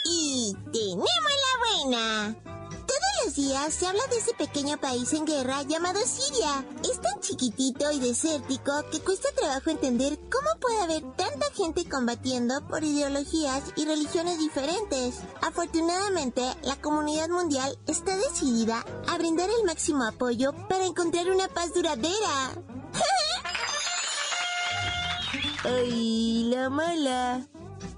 Y 0.04 0.56
tenemos 0.72 1.06
la 1.06 1.54
buena. 1.92 2.34
Todos 2.86 3.24
los 3.24 3.36
días 3.36 3.72
se 3.72 3.86
habla 3.86 4.04
de 4.10 4.18
ese 4.18 4.34
pequeño 4.34 4.78
país 4.78 5.12
en 5.12 5.26
guerra 5.26 5.62
llamado 5.62 6.00
Siria. 6.04 6.64
Es 6.82 7.00
tan 7.00 7.15
chiquitito 7.26 7.90
y 7.90 7.98
desértico 7.98 8.72
que 8.92 9.00
cuesta 9.00 9.28
trabajo 9.34 9.70
entender 9.70 10.16
cómo 10.30 10.48
puede 10.60 10.80
haber 10.80 11.02
tanta 11.16 11.50
gente 11.52 11.88
combatiendo 11.88 12.64
por 12.68 12.84
ideologías 12.84 13.64
y 13.74 13.84
religiones 13.84 14.38
diferentes. 14.38 15.16
Afortunadamente, 15.42 16.42
la 16.62 16.76
comunidad 16.76 17.28
mundial 17.28 17.76
está 17.86 18.16
decidida 18.16 18.84
a 19.08 19.18
brindar 19.18 19.50
el 19.50 19.66
máximo 19.66 20.04
apoyo 20.04 20.52
para 20.68 20.86
encontrar 20.86 21.28
una 21.30 21.48
paz 21.48 21.74
duradera. 21.74 22.52
¡Ay, 25.64 26.48
la 26.48 26.70
mala! 26.70 27.48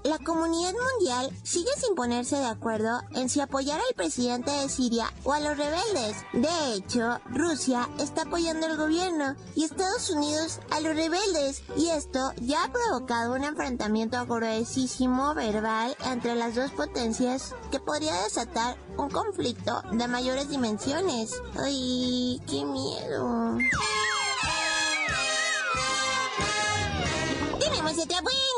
La 0.03 0.17
comunidad 0.17 0.73
mundial 0.73 1.29
sigue 1.43 1.71
sin 1.77 1.95
ponerse 1.95 2.37
de 2.37 2.45
acuerdo 2.45 3.01
en 3.13 3.29
si 3.29 3.41
apoyar 3.41 3.79
al 3.79 3.95
presidente 3.95 4.51
de 4.51 4.69
Siria 4.69 5.11
o 5.23 5.33
a 5.33 5.39
los 5.39 5.57
rebeldes. 5.57 6.17
De 6.33 6.73
hecho, 6.73 7.19
Rusia 7.25 7.89
está 7.99 8.23
apoyando 8.23 8.65
al 8.65 8.77
gobierno 8.77 9.35
y 9.55 9.63
Estados 9.63 10.09
Unidos 10.09 10.59
a 10.71 10.79
los 10.79 10.95
rebeldes. 10.95 11.63
Y 11.75 11.89
esto 11.89 12.33
ya 12.41 12.63
ha 12.63 12.71
provocado 12.71 13.35
un 13.35 13.43
enfrentamiento 13.43 14.25
gruesísimo 14.25 15.33
verbal 15.33 15.95
entre 16.05 16.35
las 16.35 16.55
dos 16.55 16.71
potencias 16.71 17.53
que 17.71 17.79
podría 17.79 18.23
desatar 18.23 18.77
un 18.97 19.09
conflicto 19.09 19.81
de 19.91 20.07
mayores 20.07 20.49
dimensiones. 20.49 21.41
¡Ay, 21.57 22.41
qué 22.47 22.65
miedo! 22.65 23.57
Tenemos 27.59 27.97
otra 27.99 28.21
buena. 28.21 28.48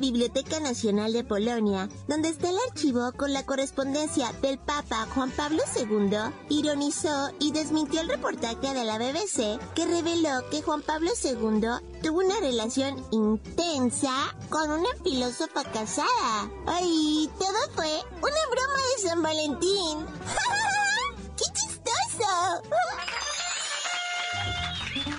Biblioteca 0.00 0.58
Nacional 0.60 1.12
de 1.12 1.22
Polonia, 1.22 1.88
donde 2.08 2.30
está 2.30 2.48
el 2.48 2.58
archivo 2.68 3.12
con 3.12 3.32
la 3.32 3.44
correspondencia 3.44 4.32
del 4.42 4.58
Papa 4.58 5.06
Juan 5.14 5.30
Pablo 5.30 5.62
II, 5.76 6.16
ironizó 6.48 7.30
y 7.38 7.52
desmintió 7.52 8.00
el 8.00 8.08
reportaje 8.08 8.74
de 8.74 8.84
la 8.84 8.98
BBC 8.98 9.60
que 9.74 9.86
reveló 9.86 10.48
que 10.50 10.62
Juan 10.62 10.82
Pablo 10.82 11.10
II 11.22 12.00
tuvo 12.02 12.20
una 12.20 12.40
relación 12.40 12.96
intensa 13.10 14.34
con 14.48 14.70
una 14.70 14.88
filósofa 15.04 15.64
casada. 15.64 16.50
¡Ay! 16.66 17.30
Todo 17.38 17.74
fue 17.74 18.00
una 18.16 18.46
broma 18.50 18.80
de 18.96 19.02
San 19.08 19.22
Valentín. 19.22 19.98
¡Qué 21.36 21.44
chistoso! 21.52 22.62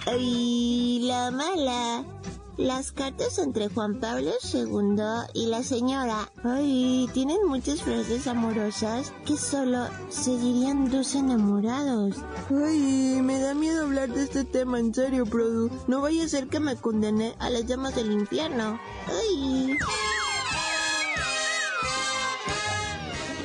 ¡Ay! 0.08 1.00
La 1.04 1.32
mala. 1.32 2.21
Las 2.62 2.92
cartas 2.92 3.40
entre 3.40 3.70
Juan 3.70 4.00
Pablo 4.00 4.34
II 4.54 5.02
y 5.34 5.48
la 5.48 5.64
señora, 5.64 6.30
ay, 6.44 7.10
tienen 7.12 7.48
muchas 7.48 7.82
frases 7.82 8.28
amorosas 8.28 9.12
que 9.26 9.36
solo 9.36 9.88
se 10.10 10.38
dirían 10.38 10.92
dos 10.92 11.16
enamorados. 11.16 12.18
Ay, 12.52 13.20
me 13.24 13.40
da 13.40 13.56
miedo 13.56 13.86
hablar 13.86 14.10
de 14.10 14.26
este 14.26 14.44
tema 14.44 14.80
en 14.80 14.94
serio, 14.94 15.26
Produ. 15.26 15.72
No 15.88 16.02
vaya 16.02 16.24
a 16.24 16.28
ser 16.28 16.50
que 16.50 16.60
me 16.60 16.76
condene 16.76 17.34
a 17.40 17.50
las 17.50 17.66
llamas 17.66 17.96
del 17.96 18.12
infierno. 18.12 18.80
Ay. 19.08 19.76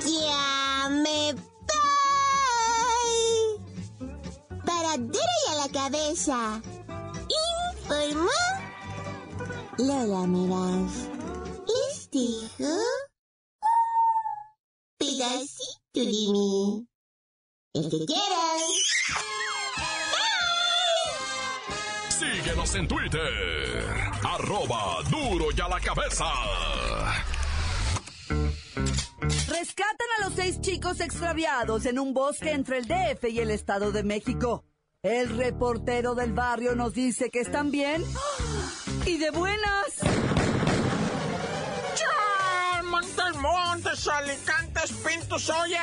Ya 0.04 0.90
me 0.90 1.32
voy. 1.32 1.42
Para 4.66 4.99
duro 4.99 5.32
y 5.49 5.52
a 5.52 5.54
la 5.56 5.68
cabeza. 5.73 6.61
Informó. 7.80 8.55
Lola 9.78 10.26
Miras. 10.26 11.09
Les 11.66 12.11
dijo 12.11 12.73
pedacito 14.99 16.00
de 16.00 16.04
mí. 16.06 16.88
El 17.75 17.90
que 17.90 18.06
quieras. 18.06 18.62
Síguenos 22.09 22.75
en 22.75 22.88
Twitter. 22.88 23.85
Arroba 24.25 25.02
duro 25.11 25.49
y 25.54 25.61
a 25.61 25.68
la 25.68 25.80
cabeza. 25.80 26.25
Rescatan 29.49 30.09
a 30.18 30.25
los 30.25 30.35
seis 30.35 30.59
chicos 30.62 31.00
extraviados 31.00 31.85
en 31.85 31.99
un 31.99 32.14
bosque 32.14 32.52
entre 32.52 32.78
el 32.78 32.87
DF 32.87 33.25
y 33.28 33.40
el 33.40 33.50
Estado 33.50 33.92
de 33.92 34.02
México. 34.02 34.64
El 35.02 35.37
reportero 35.37 36.14
del 36.14 36.33
barrio 36.33 36.75
nos 36.75 36.95
dice 36.95 37.30
que 37.30 37.40
están 37.40 37.71
bien 37.71 38.02
y 39.06 39.18
de 39.18 39.30
buenas. 39.30 39.86
¡Chan! 41.94 42.86
Montes, 42.86 43.36
Montes, 43.36 44.08
Alicantes, 44.08 44.92
Pintos, 44.92 45.48
oye. 45.50 45.78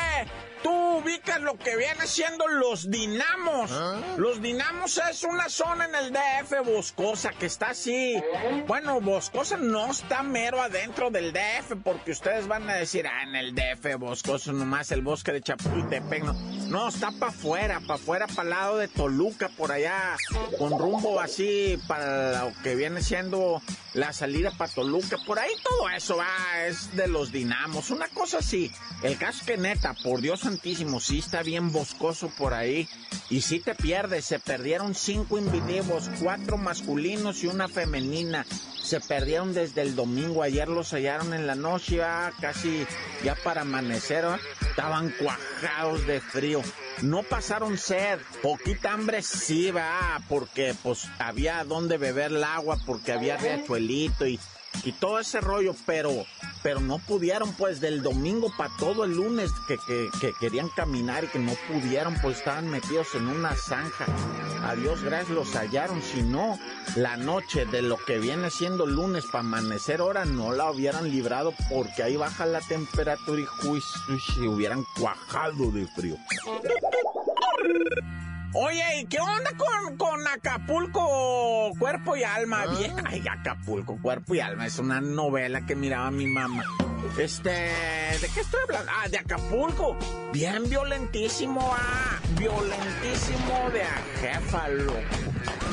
Tú 0.63 0.98
ubicas 0.98 1.41
lo 1.41 1.58
que 1.58 1.75
viene 1.75 2.08
siendo 2.08 2.48
los 2.48 2.89
dinamos. 2.89 3.70
¿Ah? 3.72 4.00
Los 4.17 4.41
dinamos 4.41 5.00
es 5.10 5.24
una 5.24 5.50
zona 5.50 5.86
en 5.86 5.96
el 5.96 6.13
DF 6.13 6.65
boscosa 6.65 7.32
que 7.38 7.46
está 7.46 7.72
así. 7.72 8.22
Bueno, 8.67 9.01
boscosa 9.01 9.58
no 9.58 9.91
está 9.91 10.24
mero 10.24 10.62
adentro 10.62 11.10
del 11.12 11.34
DF 11.34 11.75
porque 11.84 12.12
ustedes 12.12 12.48
van 12.48 12.70
a 12.70 12.75
decir, 12.75 13.05
ah, 13.08 13.24
en 13.24 13.36
el 13.36 13.53
DF 13.53 13.98
boscoso 14.00 14.53
nomás 14.53 14.91
el 14.91 15.01
bosque 15.01 15.34
de 15.34 15.41
Chapultepec. 15.41 16.24
No, 16.24 16.34
no 16.34 16.88
está 16.88 17.12
para 17.12 17.32
afuera, 17.32 17.79
para 17.82 17.96
afuera, 17.96 18.27
para 18.27 18.43
el 18.43 18.50
lado 18.50 18.77
de 18.77 18.88
Toluca, 18.88 19.50
por 19.50 19.72
allá, 19.72 20.15
con 20.58 20.79
rumbo 20.79 21.20
así 21.20 21.79
para 21.88 22.46
lo 22.46 22.53
que 22.63 22.75
viene 22.75 23.01
siendo 23.01 23.62
la 23.94 24.14
salida 24.14 24.52
para 24.52 24.72
Toluca. 24.72 25.18
Por 25.26 25.40
ahí 25.40 25.52
todo 25.64 25.90
eso 25.90 26.18
es 26.68 26.96
de 26.96 27.08
los 27.08 27.32
dinamos. 27.32 27.92
Una 27.92 28.08
cosa 28.08 28.40
así. 28.40 28.72
El 29.02 29.18
caso 29.18 29.46
que 29.46 29.58
neta, 29.58 29.94
por 30.04 30.22
Dios 30.22 30.42
santísimo, 30.42 31.00
sí 31.00 31.20
está 31.20 31.44
bien 31.44 31.72
boscoso 31.72 32.30
por 32.30 32.54
ahí. 32.54 32.88
Y 33.30 33.42
si 33.42 33.60
te 33.60 33.76
pierdes, 33.76 34.26
se 34.26 34.40
perdieron 34.40 34.96
cinco 34.96 35.38
individuos, 35.38 36.10
cuatro 36.22 36.58
masculinos 36.58 37.44
y 37.44 37.48
una 37.48 37.68
femenina. 37.68 38.46
Se 38.84 39.00
perdieron 39.00 39.54
desde 39.54 39.82
el 39.82 39.96
domingo, 39.96 40.44
ayer 40.44 40.68
los 40.68 40.92
hallaron 40.92 41.34
en 41.34 41.48
la 41.48 41.56
noche, 41.56 42.02
casi 42.40 42.86
ya 43.24 43.34
para 43.36 43.62
amanecer, 43.62 44.25
estaban 44.62 45.12
cuajados 45.18 46.06
de 46.06 46.20
frío. 46.20 46.62
No 47.02 47.24
pasaron 47.24 47.78
sed, 47.78 48.20
poquita 48.42 48.94
hambre 48.94 49.22
sí 49.24 49.72
va, 49.72 50.22
porque 50.30 50.75
pues 50.84 51.08
había 51.18 51.63
donde 51.63 51.98
beber 51.98 52.32
el 52.32 52.44
agua, 52.44 52.78
porque 52.86 53.13
había 53.13 53.38
riachuelito 53.38 54.28
y 54.28 54.40
y 54.84 54.92
todo 54.92 55.20
ese 55.20 55.40
rollo, 55.40 55.75
pero, 55.86 56.25
pero 56.62 56.80
no 56.80 57.00
pudieron, 57.00 57.54
pues, 57.54 57.80
del 57.80 58.02
domingo 58.02 58.52
para 58.58 58.75
todo 58.78 59.06
el 59.06 59.16
lunes 59.16 59.52
que, 59.68 59.78
que, 60.20 60.34
querían 60.40 60.70
caminar 60.70 61.24
y 61.24 61.28
que 61.28 61.40
no 61.40 61.54
pudieron, 61.68 62.16
pues 62.22 62.40
estaban 62.40 62.70
metidos 62.70 63.08
en 63.16 63.28
una 63.28 63.56
zanja. 63.56 64.06
A 64.63 64.75
Dios 64.75 65.03
gracias 65.03 65.29
los 65.32 65.53
hallaron, 65.55 66.01
si 66.01 66.24
no, 66.24 66.58
la 66.96 67.17
noche 67.17 67.65
de 67.65 67.82
lo 67.82 67.98
que 67.98 68.17
viene 68.20 68.50
siendo 68.50 68.86
lunes 68.86 69.25
para 69.25 69.41
amanecer 69.41 70.00
ahora 70.00 70.24
no 70.24 70.53
la 70.53 70.72
hubieran 70.72 71.12
librado 71.12 71.53
porque 71.70 72.01
ahí 72.01 72.15
baja 72.15 72.46
la 72.46 72.62
temperatura 72.62 73.41
y 73.41 73.46
juicio, 73.46 74.51
hubieran 74.51 74.86
cuajado 74.98 75.70
de 75.72 75.86
frío. 75.88 76.15
Oye, 78.53 79.01
¿y 79.01 79.05
qué 79.05 79.20
onda 79.20 79.51
con, 79.58 79.98
con 79.98 80.27
Acapulco, 80.27 81.72
cuerpo 81.77 82.15
y 82.15 82.24
alma? 82.24 82.63
Ah. 82.67 83.03
Ay, 83.05 83.24
Acapulco, 83.27 83.98
cuerpo 84.01 84.36
y 84.36 84.39
alma, 84.39 84.65
es 84.65 84.79
una 84.79 85.01
novela 85.01 85.65
que 85.65 85.75
miraba 85.75 86.10
mi 86.10 86.27
mamá. 86.27 86.63
Este, 87.17 87.50
¿de 87.50 88.29
qué 88.33 88.39
estoy 88.39 88.60
hablando? 88.63 88.91
Ah, 88.95 89.07
de 89.07 89.17
Acapulco. 89.17 89.95
Bien 90.31 90.69
violentísimo, 90.69 91.74
ah, 91.74 92.19
violentísimo 92.38 93.69
de 93.72 93.83
ajéfalo. 93.83 94.93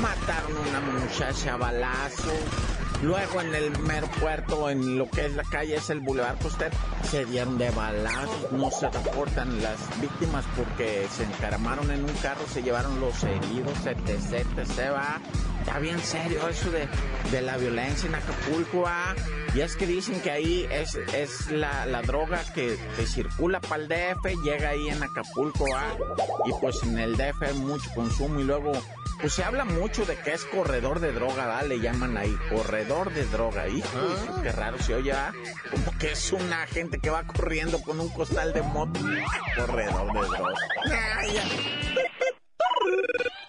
Mataron 0.00 0.56
a 0.56 0.60
una 0.60 0.80
muchacha 0.80 1.54
a 1.54 1.56
balazo 1.56 2.32
Luego 3.02 3.40
en 3.40 3.54
el 3.54 3.78
mero 3.80 4.07
puerto, 4.21 4.69
en 4.69 4.99
lo 4.99 5.09
que 5.09 5.26
es 5.26 5.35
la 5.35 5.42
calle, 5.45 5.76
es 5.76 5.88
el 5.88 6.00
Boulevard 6.00 6.38
Coster, 6.38 6.71
se 7.02 7.25
dieron 7.25 7.57
de 7.57 7.71
balazos, 7.71 8.52
no 8.52 8.71
se 8.71 8.90
reportan 8.90 9.62
las 9.62 9.78
víctimas 10.00 10.45
porque 10.54 11.07
se 11.11 11.25
encaramaron 11.25 11.90
en 11.90 12.04
un 12.04 12.12
carro, 12.16 12.47
se 12.47 12.62
llevaron 12.62 13.00
los 13.00 13.25
heridos, 13.25 13.78
etc, 13.87 14.66
se 14.66 14.90
va. 14.90 15.19
Está 15.61 15.78
bien 15.78 15.99
serio 16.00 16.49
eso 16.49 16.71
de, 16.71 16.88
de 17.30 17.42
la 17.42 17.57
violencia 17.57 18.09
en 18.09 18.14
Acapulco, 18.14 18.85
¿ah? 18.87 19.14
Y 19.54 19.61
es 19.61 19.76
que 19.76 19.87
dicen 19.87 20.21
que 20.21 20.30
ahí 20.30 20.66
es, 20.71 20.95
es 20.95 21.50
la, 21.50 21.85
la 21.87 22.02
droga 22.02 22.42
que, 22.54 22.78
circula 23.07 23.61
para 23.61 23.83
el 23.83 23.88
DF, 23.88 24.42
llega 24.45 24.71
ahí 24.71 24.88
en 24.88 25.02
Acapulco, 25.02 25.66
¿ah? 25.75 25.95
Y 26.47 26.52
pues 26.61 26.83
en 26.83 26.99
el 26.99 27.16
DF 27.16 27.42
hay 27.42 27.54
mucho 27.54 27.90
consumo 27.95 28.40
y 28.40 28.45
luego 28.45 28.73
pues 29.21 29.35
se 29.35 29.45
habla 29.45 29.65
mucho 29.65 30.05
de 30.05 30.17
que 30.17 30.33
es 30.33 30.45
corredor 30.45 31.00
de 31.00 31.12
droga, 31.12 31.47
¿va? 31.47 31.62
Le 31.62 31.81
llaman 31.81 32.17
ahí, 32.17 32.37
corredor 32.49 33.12
de 33.12 33.25
droga. 33.27 33.69
Hijo, 33.69 33.89
ah. 33.95 34.41
qué 34.43 34.53
raro 34.53 34.79
se 34.79 34.95
oye, 34.95 35.12
¿ah? 35.12 35.33
Como 35.71 35.97
que 35.99 36.12
es 36.12 36.33
una 36.33 36.67
gente 36.67 36.99
que 36.99 37.11
va 37.11 37.27
corriendo 37.27 37.83
con 37.83 38.00
un 38.00 38.09
costal 38.09 38.53
de 38.53 38.62
moto. 38.62 39.00
Corredor 39.57 40.12
de 40.12 40.21
droga. 40.29 40.55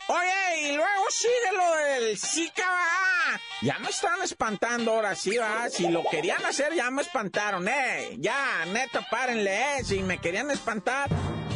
Oye, 0.07 0.61
y 0.61 0.75
luego 0.75 1.05
sigue 1.09 1.55
lo 1.55 1.75
del 1.75 2.17
Zika, 2.17 2.69
va. 2.69 3.39
Ya 3.61 3.79
me 3.79 3.89
están 3.89 4.21
espantando 4.23 4.91
ahora 4.91 5.15
sí, 5.15 5.37
va. 5.37 5.69
Si 5.69 5.87
lo 5.87 6.03
querían 6.09 6.43
hacer, 6.45 6.73
ya 6.73 6.91
me 6.91 7.01
espantaron, 7.01 7.67
eh. 7.67 8.17
Ya, 8.17 8.65
neta, 8.65 9.07
párenle, 9.09 9.77
eh. 9.77 9.83
Si 9.85 10.01
me 10.01 10.17
querían 10.17 10.51
espantar, 10.51 11.09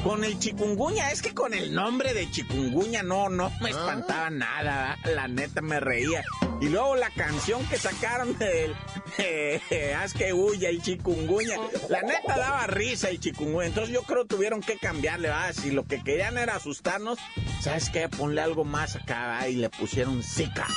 con 0.05 0.23
el 0.23 0.37
chikungunya, 0.37 1.11
es 1.11 1.23
que 1.23 1.33
con 1.33 1.55
el 1.55 1.73
nombre 1.73 2.13
de 2.13 2.29
chikungunya 2.29 3.01
no, 3.01 3.27
no 3.27 3.49
me 3.59 3.69
ah. 3.69 3.71
espantaba 3.71 4.29
nada, 4.29 4.99
la 5.03 5.27
neta 5.27 5.63
me 5.63 5.79
reía. 5.79 6.23
Y 6.61 6.69
luego 6.69 6.95
la 6.95 7.09
canción 7.09 7.65
que 7.65 7.77
sacaron 7.77 8.37
del 8.37 8.75
Haz 9.97 10.13
que 10.13 10.31
huya 10.31 10.69
y 10.69 10.79
chikungunya, 10.79 11.57
la 11.89 12.03
neta 12.03 12.37
daba 12.37 12.67
risa 12.67 13.11
y 13.11 13.17
chikungunya. 13.17 13.67
Entonces 13.67 13.91
yo 13.91 14.03
creo 14.03 14.27
que 14.27 14.35
tuvieron 14.35 14.61
que 14.61 14.77
cambiarle, 14.77 15.29
¿verdad? 15.29 15.55
Si 15.59 15.71
lo 15.71 15.87
que 15.87 16.03
querían 16.03 16.37
era 16.37 16.57
asustarnos, 16.57 17.17
¿sabes 17.59 17.89
qué? 17.89 18.07
Ponle 18.07 18.41
algo 18.41 18.63
más 18.63 18.95
acá 18.95 19.49
y 19.49 19.55
le 19.55 19.71
pusieron 19.71 20.21
Zika. 20.21 20.67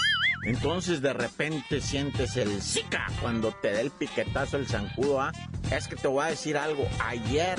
Entonces 0.45 1.03
de 1.03 1.13
repente 1.13 1.81
sientes 1.81 2.37
el 2.37 2.63
Zika 2.63 3.07
cuando 3.21 3.53
te 3.53 3.73
da 3.73 3.81
el 3.81 3.91
piquetazo 3.91 4.57
el 4.57 4.67
zancudo, 4.67 5.21
¿ah? 5.21 5.33
Es 5.71 5.89
que 5.89 5.97
te 5.97 6.09
voy 6.09 6.25
a 6.25 6.29
decir 6.29 6.57
algo. 6.57 6.87
Ayer 7.05 7.59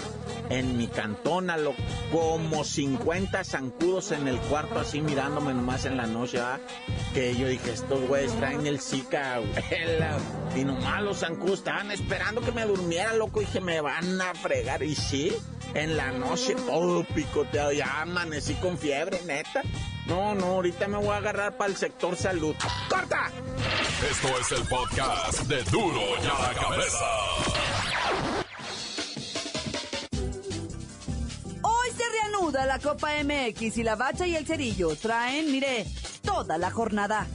en 0.50 0.78
mi 0.78 0.88
cantón, 0.88 1.50
a 1.50 1.58
lo, 1.58 1.76
como 2.12 2.64
50 2.64 3.44
zancudos 3.44 4.12
en 4.12 4.28
el 4.28 4.38
cuarto, 4.40 4.80
así 4.80 5.02
mirándome 5.02 5.54
nomás 5.54 5.86
en 5.86 5.98
la 5.98 6.08
noche, 6.08 6.40
¿ah? 6.40 6.60
Que 7.14 7.36
yo 7.36 7.48
dije, 7.48 7.72
estos 7.72 8.08
güeyes 8.08 8.36
traen 8.38 8.66
el 8.66 8.80
Zika, 8.80 9.36
abuela. 9.36 10.18
Y 10.56 10.64
nomás 10.64 11.04
los 11.04 11.20
zancudos 11.20 11.60
estaban 11.60 11.92
esperando 11.92 12.42
que 12.42 12.52
me 12.52 12.66
durmiera, 12.66 13.14
loco, 13.14 13.42
y 13.42 13.46
que 13.46 13.62
me 13.62 13.82
van 13.82 14.20
a 14.22 14.34
fregar. 14.34 14.82
Y 14.84 14.96
sí, 14.96 15.32
en 15.74 15.98
la 15.98 16.12
noche 16.12 16.56
todo 16.56 17.04
picoteado, 17.04 17.72
ya 17.72 18.02
amanecí 18.02 18.56
con 18.56 18.78
fiebre, 18.78 19.22
neta. 19.26 19.62
No, 20.08 20.34
no, 20.34 20.46
ahorita 20.46 20.88
me 20.88 20.98
voy 20.98 21.10
a 21.10 21.18
agarrar 21.18 21.56
para 21.58 21.70
el 21.70 21.78
sector 21.78 22.16
salud. 22.16 22.56
¡Corta! 22.90 23.32
Esto 24.10 24.28
es 24.40 24.52
el 24.60 24.68
podcast 24.68 25.42
de 25.44 25.64
Duro 25.66 26.02
ya 26.24 26.34
la 26.34 26.54
cabeza. 26.60 27.06
Hoy 31.62 31.90
se 31.96 32.04
reanuda 32.10 32.66
la 32.66 32.80
Copa 32.80 33.12
MX 33.24 33.78
y 33.78 33.84
la 33.84 33.96
Bacha 33.96 34.26
y 34.26 34.36
el 34.36 34.48
Cerillo 34.48 34.96
traen, 34.96 35.52
mire, 35.52 35.86
toda 36.24 36.58
la 36.58 36.72
jornada. 36.72 37.28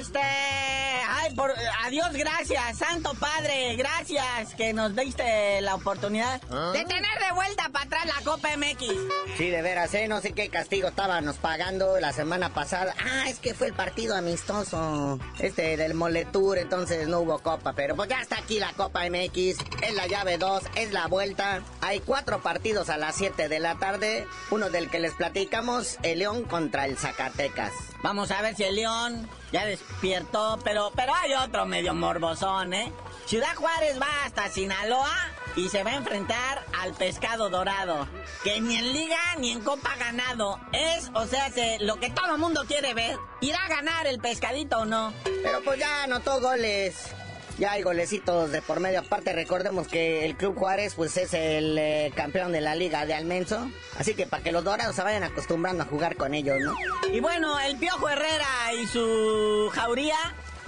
Este, 0.00 0.18
ay, 0.18 1.34
por, 1.34 1.52
adiós, 1.84 2.14
gracias, 2.14 2.78
Santo 2.78 3.12
Padre, 3.20 3.76
gracias 3.76 4.54
que 4.54 4.72
nos 4.72 4.96
diste 4.96 5.60
la 5.60 5.74
oportunidad 5.74 6.40
¿Ah? 6.50 6.70
de 6.72 6.86
tener 6.86 7.18
de 7.18 7.34
vuelta 7.34 7.68
para 7.68 7.84
atrás 7.84 8.06
la 8.06 8.24
Copa 8.24 8.48
MX. 8.56 8.94
Sí, 9.36 9.50
de 9.50 9.60
veras, 9.60 9.92
¿eh? 9.92 10.08
No 10.08 10.22
sé 10.22 10.32
qué 10.32 10.48
castigo 10.48 10.88
estábamos 10.88 11.36
pagando 11.36 12.00
la 12.00 12.14
semana 12.14 12.48
pasada. 12.54 12.94
Ah, 12.98 13.28
es 13.28 13.40
que 13.40 13.52
fue 13.52 13.66
el 13.66 13.74
partido 13.74 14.16
amistoso, 14.16 15.18
este, 15.38 15.76
del 15.76 15.92
Moletour, 15.92 16.56
entonces 16.56 17.06
no 17.06 17.20
hubo 17.20 17.38
Copa, 17.40 17.74
pero 17.74 17.94
pues 17.94 18.08
ya 18.08 18.22
está 18.22 18.38
aquí 18.38 18.58
la 18.58 18.72
Copa 18.72 19.02
MX, 19.04 19.36
es 19.82 19.94
la 19.94 20.06
llave 20.06 20.38
2, 20.38 20.62
es 20.76 20.92
la 20.92 21.08
vuelta. 21.08 21.60
Hay 21.82 22.00
cuatro 22.00 22.40
partidos 22.40 22.88
a 22.88 22.96
las 22.96 23.16
7 23.16 23.50
de 23.50 23.60
la 23.60 23.74
tarde, 23.74 24.26
uno 24.50 24.70
del 24.70 24.88
que 24.88 24.98
les 24.98 25.12
platicamos, 25.12 25.98
el 26.02 26.20
León 26.20 26.44
contra 26.44 26.86
el 26.86 26.96
Zacatecas. 26.96 27.89
Vamos 28.02 28.30
a 28.30 28.40
ver 28.40 28.56
si 28.56 28.64
el 28.64 28.76
León 28.76 29.28
ya 29.52 29.66
despiertó, 29.66 30.58
pero, 30.64 30.90
pero 30.96 31.14
hay 31.14 31.34
otro 31.34 31.66
medio 31.66 31.94
morbosón, 31.94 32.72
¿eh? 32.72 32.92
Ciudad 33.26 33.54
Juárez 33.54 34.00
va 34.00 34.24
hasta 34.24 34.48
Sinaloa 34.48 35.14
y 35.54 35.68
se 35.68 35.82
va 35.84 35.90
a 35.90 35.96
enfrentar 35.96 36.64
al 36.80 36.94
pescado 36.94 37.50
dorado, 37.50 38.08
que 38.42 38.60
ni 38.60 38.76
en 38.76 38.92
liga 38.92 39.18
ni 39.38 39.50
en 39.50 39.60
copa 39.60 39.94
ganado. 39.98 40.58
Es, 40.72 41.10
o 41.14 41.26
sea, 41.26 41.50
lo 41.80 42.00
que 42.00 42.10
todo 42.10 42.32
el 42.32 42.38
mundo 42.38 42.64
quiere 42.66 42.94
ver. 42.94 43.16
¿Irá 43.40 43.64
a 43.64 43.68
ganar 43.68 44.06
el 44.06 44.18
pescadito 44.18 44.78
o 44.78 44.84
no? 44.84 45.12
Pero 45.24 45.62
pues 45.62 45.78
ya 45.78 46.04
anotó 46.04 46.40
goles. 46.40 47.14
Ya 47.60 47.72
hay 47.72 47.82
golecitos 47.82 48.50
de 48.52 48.62
por 48.62 48.80
medio. 48.80 49.00
Aparte, 49.00 49.34
recordemos 49.34 49.86
que 49.86 50.24
el 50.24 50.34
Club 50.34 50.56
Juárez 50.56 50.94
pues 50.94 51.14
es 51.18 51.34
el 51.34 51.76
eh, 51.76 52.10
campeón 52.16 52.52
de 52.52 52.62
la 52.62 52.74
Liga 52.74 53.04
de 53.04 53.12
Almenso. 53.12 53.70
Así 53.98 54.14
que 54.14 54.26
para 54.26 54.42
que 54.42 54.50
los 54.50 54.64
dorados 54.64 54.96
se 54.96 55.02
vayan 55.02 55.24
acostumbrando 55.24 55.82
a 55.82 55.86
jugar 55.86 56.16
con 56.16 56.32
ellos, 56.32 56.56
¿no? 56.58 56.72
Y 57.12 57.20
bueno, 57.20 57.60
el 57.60 57.76
Piojo 57.76 58.08
Herrera 58.08 58.46
y 58.82 58.86
su 58.86 59.70
jauría 59.74 60.16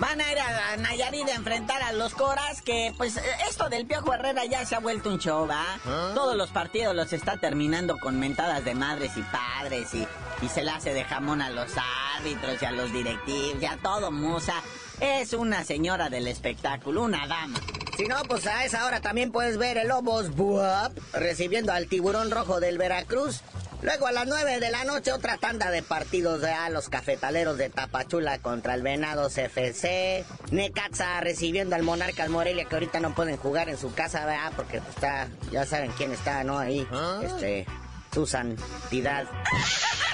Van 0.02 0.20
a 0.20 0.32
ir 0.32 0.38
a 0.40 0.76
Nayarit 0.78 1.28
a 1.28 1.34
enfrentar 1.36 1.80
a 1.80 1.92
los 1.92 2.12
Coras, 2.12 2.60
que 2.60 2.92
pues 2.98 3.20
esto 3.48 3.68
del 3.68 3.86
Piojo 3.86 4.12
Herrera 4.12 4.44
ya 4.46 4.66
se 4.66 4.74
ha 4.74 4.80
vuelto 4.80 5.10
un 5.10 5.20
show, 5.20 5.46
¿va? 5.46 5.64
¿Ah? 5.86 6.10
Todos 6.12 6.34
los 6.34 6.50
partidos 6.50 6.92
los 6.96 7.12
está 7.12 7.36
terminando 7.36 7.96
con 7.98 8.18
mentadas 8.18 8.64
de 8.64 8.74
madres 8.74 9.12
y 9.16 9.22
padres 9.22 9.94
y, 9.94 10.04
y 10.44 10.48
se 10.48 10.64
le 10.64 10.72
hace 10.72 10.92
de 10.92 11.04
jamón 11.04 11.40
a 11.40 11.50
los 11.50 11.70
árbitros 12.18 12.60
y 12.60 12.64
a 12.64 12.72
los 12.72 12.92
directivos 12.92 13.62
y 13.62 13.66
a 13.66 13.76
todo 13.76 14.10
musa. 14.10 14.54
Es 14.98 15.34
una 15.34 15.62
señora 15.62 16.10
del 16.10 16.26
espectáculo, 16.26 17.04
una 17.04 17.28
dama. 17.28 17.60
Si 17.96 18.08
no, 18.08 18.16
pues 18.24 18.48
a 18.48 18.64
esa 18.64 18.84
hora 18.86 19.00
también 19.00 19.30
puedes 19.30 19.56
ver 19.56 19.78
el 19.78 19.86
Lobos 19.86 20.34
Buap 20.34 20.98
recibiendo 21.12 21.72
al 21.72 21.86
tiburón 21.86 22.32
rojo 22.32 22.58
del 22.58 22.76
Veracruz 22.76 23.42
Luego 23.82 24.06
a 24.06 24.12
las 24.12 24.28
9 24.28 24.60
de 24.60 24.70
la 24.70 24.84
noche 24.84 25.12
otra 25.12 25.38
tanda 25.38 25.70
de 25.72 25.82
partidos 25.82 26.40
de 26.40 26.52
a 26.52 26.70
los 26.70 26.88
cafetaleros 26.88 27.58
de 27.58 27.68
Tapachula 27.68 28.38
contra 28.38 28.74
el 28.74 28.82
Venados 28.82 29.36
FC. 29.36 30.24
Necaxa 30.52 31.20
recibiendo 31.20 31.74
al 31.74 31.82
Monarcas 31.82 32.28
Morelia 32.28 32.64
que 32.66 32.76
ahorita 32.76 33.00
no 33.00 33.12
pueden 33.12 33.36
jugar 33.36 33.68
en 33.68 33.76
su 33.76 33.92
casa, 33.92 34.24
¿verdad? 34.24 34.52
Porque 34.54 34.80
pues, 34.80 34.94
está, 34.94 35.28
ya 35.50 35.66
saben 35.66 35.90
quién 35.96 36.12
está, 36.12 36.44
¿no? 36.44 36.60
Ahí, 36.60 36.86
¿Ah? 36.92 37.22
este, 37.24 37.66
su 38.14 38.24
santidad. 38.24 39.26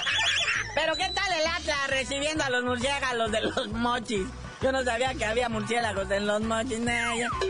Pero 0.75 0.95
¿qué 0.95 1.09
tal 1.13 1.31
el 1.31 1.45
Atlas 1.45 1.89
recibiendo 1.89 2.43
a 2.43 2.49
los 2.49 2.63
murciélagos 2.63 3.31
de 3.31 3.41
los 3.41 3.67
mochis? 3.67 4.25
Yo 4.61 4.73
no 4.73 4.83
sabía 4.83 5.13
que 5.13 5.23
había 5.23 5.47
murciélagos 5.47 6.11
en 6.11 6.27
los 6.27 6.41
mochis, 6.41 6.79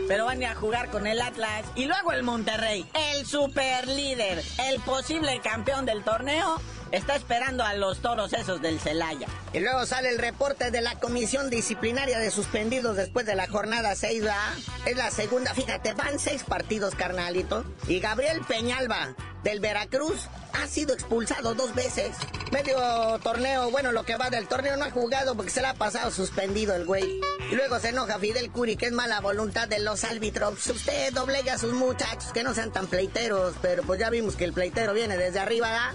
pero 0.06 0.26
van 0.26 0.44
a 0.44 0.54
jugar 0.54 0.90
con 0.90 1.08
el 1.08 1.20
Atlas. 1.20 1.64
Y 1.74 1.86
luego 1.86 2.12
el 2.12 2.22
Monterrey, 2.22 2.86
el 2.94 3.26
super 3.26 3.88
líder, 3.88 4.42
el 4.68 4.80
posible 4.82 5.40
campeón 5.42 5.86
del 5.86 6.04
torneo, 6.04 6.60
está 6.92 7.16
esperando 7.16 7.64
a 7.64 7.74
los 7.74 8.00
toros 8.00 8.32
esos 8.32 8.62
del 8.62 8.78
Celaya. 8.78 9.26
Y 9.52 9.58
luego 9.58 9.86
sale 9.86 10.10
el 10.10 10.18
reporte 10.18 10.70
de 10.70 10.80
la 10.80 11.00
comisión 11.00 11.50
disciplinaria 11.50 12.18
de 12.18 12.30
suspendidos 12.30 12.96
después 12.96 13.26
de 13.26 13.34
la 13.34 13.48
jornada 13.48 13.94
6, 13.96 14.22
¿verdad? 14.22 14.54
Es 14.86 14.96
la 14.96 15.10
segunda, 15.10 15.52
fíjate, 15.54 15.94
van 15.94 16.18
seis 16.18 16.44
partidos, 16.44 16.94
carnalito. 16.94 17.64
Y 17.88 17.98
Gabriel 18.00 18.40
Peñalba, 18.46 19.14
del 19.42 19.60
Veracruz, 19.60 20.28
ha 20.52 20.66
sido 20.66 20.94
expulsado 20.94 21.54
dos 21.54 21.74
veces. 21.74 22.16
Medio 22.52 22.78
torneo, 23.22 23.70
bueno, 23.70 23.92
lo 23.92 24.04
que 24.04 24.16
va 24.16 24.30
del 24.30 24.48
torneo 24.48 24.76
no 24.76 24.84
ha 24.84 24.90
jugado 24.90 25.34
porque 25.34 25.50
se 25.50 25.60
le 25.60 25.68
ha 25.68 25.74
pasado 25.74 26.10
suspendido 26.10 26.74
el 26.74 26.84
güey. 26.84 27.20
Y 27.50 27.54
luego 27.54 27.78
se 27.80 27.88
enoja 27.90 28.18
Fidel 28.18 28.50
Curi, 28.50 28.76
que 28.76 28.86
es 28.86 28.92
mala 28.92 29.20
voluntad 29.20 29.68
de 29.68 29.80
los 29.80 30.04
árbitros. 30.04 30.66
Usted 30.66 31.12
doblega 31.12 31.54
a 31.54 31.58
sus 31.58 31.72
muchachos, 31.72 32.32
que 32.32 32.42
no 32.42 32.54
sean 32.54 32.72
tan 32.72 32.86
pleiteros, 32.86 33.54
pero 33.60 33.82
pues 33.82 33.98
ya 34.00 34.10
vimos 34.10 34.36
que 34.36 34.44
el 34.44 34.52
pleitero 34.52 34.92
viene 34.92 35.16
desde 35.16 35.40
arriba, 35.40 35.68
¿verdad? 35.68 35.94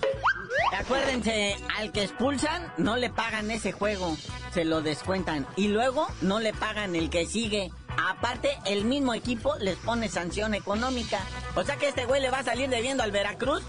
Acuérdense, 0.78 1.58
al 1.78 1.92
que 1.92 2.04
expulsan 2.04 2.74
no 2.78 2.98
le 2.98 3.10
pagan 3.10 3.52
ese 3.52 3.72
juego, 3.72 4.18
se 4.54 4.66
lo 4.66 4.82
descuentan. 4.82 5.48
Y 5.56 5.68
luego 5.68 6.08
no 6.22 6.40
le 6.40 6.54
pagan 6.54 6.96
el 6.96 7.10
que 7.10 7.26
sigue. 7.26 7.72
Aparte, 7.98 8.58
el 8.66 8.86
mismo 8.86 9.14
equipo 9.14 9.56
les 9.60 9.78
pone 9.78 10.10
sanción 10.10 10.54
económica. 10.54 11.20
O 11.56 11.64
sea 11.64 11.78
que 11.78 11.90
este 11.90 12.06
güey 12.06 12.22
le 12.22 12.30
va 12.30 12.40
a 12.40 12.44
salir 12.44 12.70
debiendo 12.70 13.04
al 13.04 13.12
Veracruz. 13.12 13.64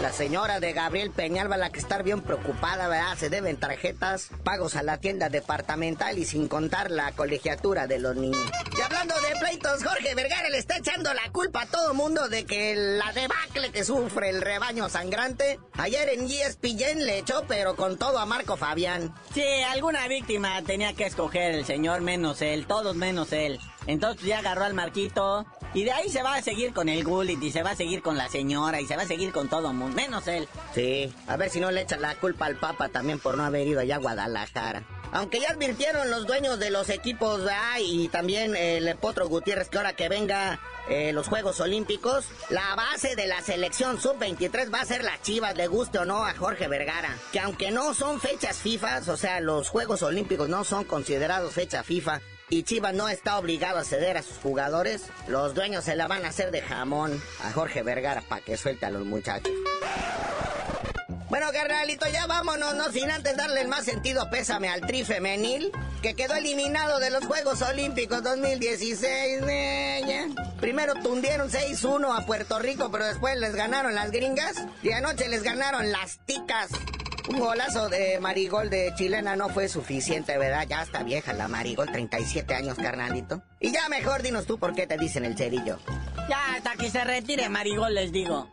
La 0.00 0.12
señora 0.12 0.60
de 0.60 0.72
Gabriel 0.72 1.10
Peñalba, 1.10 1.58
la 1.58 1.70
que 1.70 1.78
está 1.78 2.00
bien 2.00 2.22
preocupada, 2.22 2.88
¿verdad? 2.88 3.16
Se 3.18 3.28
deben 3.28 3.58
tarjetas, 3.58 4.30
pagos 4.42 4.76
a 4.76 4.82
la 4.82 4.98
tienda 4.98 5.28
departamental 5.28 6.18
y 6.18 6.24
sin 6.24 6.48
contar 6.48 6.90
la 6.90 7.12
colegiatura 7.12 7.86
de 7.86 7.98
los 7.98 8.16
niños. 8.16 8.40
Y 8.76 8.80
hablando 8.80 9.14
de 9.20 9.38
pleitos, 9.38 9.84
Jorge 9.84 10.14
Vergara 10.14 10.48
le 10.48 10.58
está 10.58 10.78
echando 10.78 11.12
la 11.12 11.30
culpa 11.32 11.62
a 11.62 11.66
todo 11.66 11.92
mundo 11.92 12.28
de 12.28 12.46
que 12.46 12.74
la 12.74 13.12
debacle 13.12 13.72
que 13.72 13.84
sufre 13.84 14.30
el 14.30 14.40
rebaño 14.40 14.88
sangrante, 14.88 15.60
ayer 15.74 16.08
en 16.08 16.30
ESPN 16.30 17.04
le 17.04 17.18
echó, 17.18 17.44
pero 17.46 17.76
con 17.76 17.98
todo 17.98 18.18
a 18.18 18.26
Marco 18.26 18.56
Fabián. 18.56 19.14
Sí, 19.34 19.44
alguna 19.70 20.08
víctima 20.08 20.62
tenía 20.62 20.94
que 20.94 21.04
escoger 21.04 21.54
el 21.54 21.66
señor 21.66 22.00
menos 22.00 22.40
él, 22.40 22.66
todos 22.66 22.96
menos 22.96 23.32
él. 23.32 23.60
Entonces 23.86 24.26
ya 24.26 24.38
agarró 24.38 24.64
al 24.64 24.74
Marquito, 24.74 25.46
y 25.74 25.84
de 25.84 25.92
ahí 25.92 26.08
se 26.08 26.22
va 26.22 26.36
a 26.36 26.42
seguir 26.42 26.72
con 26.72 26.88
el 26.88 27.04
Gullit 27.04 27.42
y 27.42 27.50
se 27.50 27.62
va 27.62 27.70
a 27.70 27.76
seguir 27.76 28.00
con 28.00 28.16
la 28.16 28.28
señora 28.28 28.80
y 28.80 28.86
se 28.86 28.96
va 28.96 29.02
a 29.02 29.06
seguir 29.06 29.32
con 29.32 29.48
todo 29.48 29.72
mundo, 29.72 29.96
menos 29.96 30.26
él. 30.28 30.48
Sí, 30.74 31.12
a 31.26 31.36
ver 31.36 31.50
si 31.50 31.60
no 31.60 31.70
le 31.70 31.82
echan 31.82 32.00
la 32.00 32.14
culpa 32.14 32.46
al 32.46 32.56
Papa 32.56 32.88
también 32.88 33.18
por 33.18 33.36
no 33.36 33.44
haber 33.44 33.66
ido 33.66 33.80
allá 33.80 33.96
a 33.96 33.98
Guadalajara. 33.98 34.84
Aunque 35.12 35.40
ya 35.40 35.50
advirtieron 35.50 36.10
los 36.10 36.26
dueños 36.26 36.58
de 36.58 36.70
los 36.70 36.88
equipos 36.88 37.42
y 37.80 38.08
también 38.08 38.56
el 38.56 38.96
Potro 38.96 39.28
Gutiérrez 39.28 39.68
que 39.68 39.78
ahora 39.78 39.94
que 39.94 40.08
venga 40.08 40.58
eh, 40.88 41.12
los 41.12 41.28
Juegos 41.28 41.60
Olímpicos, 41.60 42.26
la 42.50 42.74
base 42.74 43.16
de 43.16 43.26
la 43.26 43.40
selección 43.40 44.00
sub-23 44.00 44.72
va 44.72 44.80
a 44.80 44.84
ser 44.84 45.02
la 45.04 45.20
Chivas, 45.22 45.56
le 45.56 45.66
guste 45.66 45.98
o 45.98 46.04
no 46.04 46.24
a 46.24 46.34
Jorge 46.34 46.68
Vergara. 46.68 47.16
Que 47.32 47.40
aunque 47.40 47.70
no 47.70 47.94
son 47.94 48.20
fechas 48.20 48.58
FIFA, 48.58 49.02
o 49.08 49.16
sea, 49.16 49.40
los 49.40 49.68
Juegos 49.68 50.02
Olímpicos 50.02 50.48
no 50.48 50.64
son 50.64 50.84
considerados 50.84 51.54
fecha 51.54 51.82
FIFA, 51.82 52.20
y 52.48 52.62
Chivas 52.62 52.94
no 52.94 53.08
está 53.08 53.38
obligado 53.38 53.78
a 53.78 53.84
ceder 53.84 54.16
a 54.16 54.22
sus 54.22 54.36
jugadores, 54.38 55.04
los 55.28 55.54
dueños 55.54 55.84
se 55.84 55.96
la 55.96 56.06
van 56.06 56.24
a 56.24 56.28
hacer 56.28 56.50
de 56.50 56.62
jamón 56.62 57.20
a 57.42 57.52
Jorge 57.52 57.82
Vergara 57.82 58.22
para 58.22 58.44
que 58.44 58.56
suelte 58.56 58.86
a 58.86 58.90
los 58.90 59.04
muchachos. 59.04 59.52
Bueno, 61.30 61.50
carnalito, 61.52 62.06
ya 62.12 62.26
vámonos, 62.26 62.76
no 62.76 62.92
sin 62.92 63.10
antes 63.10 63.36
darle 63.36 63.62
el 63.62 63.68
más 63.68 63.84
sentido 63.84 64.30
pésame 64.30 64.68
al 64.68 64.82
tri 64.82 65.02
femenil, 65.04 65.72
que 66.00 66.14
quedó 66.14 66.34
eliminado 66.34 67.00
de 67.00 67.10
los 67.10 67.24
Juegos 67.24 67.60
Olímpicos 67.62 68.22
2016. 68.22 69.42
Primero 70.60 70.94
tundieron 71.02 71.50
6-1 71.50 72.16
a 72.16 72.24
Puerto 72.24 72.60
Rico, 72.60 72.90
pero 72.92 73.06
después 73.06 73.36
les 73.36 73.54
ganaron 73.56 73.94
las 73.96 74.12
gringas 74.12 74.64
y 74.82 74.92
anoche 74.92 75.28
les 75.28 75.42
ganaron 75.42 75.90
las 75.90 76.18
ticas. 76.24 76.68
Un 77.28 77.38
golazo 77.38 77.88
de 77.88 78.20
Marigol 78.20 78.68
de 78.68 78.92
chilena 78.94 79.34
no 79.34 79.48
fue 79.48 79.68
suficiente, 79.68 80.36
¿verdad? 80.36 80.66
Ya 80.68 80.82
está 80.82 81.02
vieja 81.02 81.32
la 81.32 81.48
Marigol, 81.48 81.90
37 81.90 82.54
años, 82.54 82.76
carnalito. 82.76 83.42
Y 83.60 83.72
ya 83.72 83.88
mejor 83.88 84.22
dinos 84.22 84.46
tú 84.46 84.58
por 84.58 84.74
qué 84.74 84.86
te 84.86 84.98
dicen 84.98 85.24
el 85.24 85.36
cerillo. 85.36 85.78
Ya 86.28 86.54
hasta 86.54 86.74
que 86.76 86.90
se 86.90 87.02
retire 87.02 87.48
Marigol, 87.48 87.94
les 87.94 88.12
digo. 88.12 88.50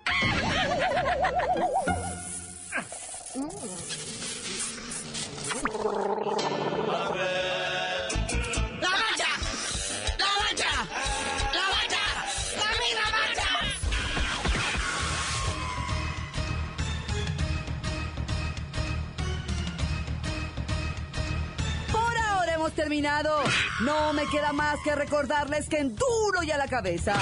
Terminado. 22.82 23.44
No 23.82 24.12
me 24.14 24.26
queda 24.26 24.54
más 24.54 24.80
que 24.84 24.96
recordarles 24.96 25.70
que 25.70 25.78
en 25.78 25.96
duro 25.96 26.42
y 26.42 26.50
a 26.50 26.58
la 26.58 26.68
cabeza, 26.68 27.14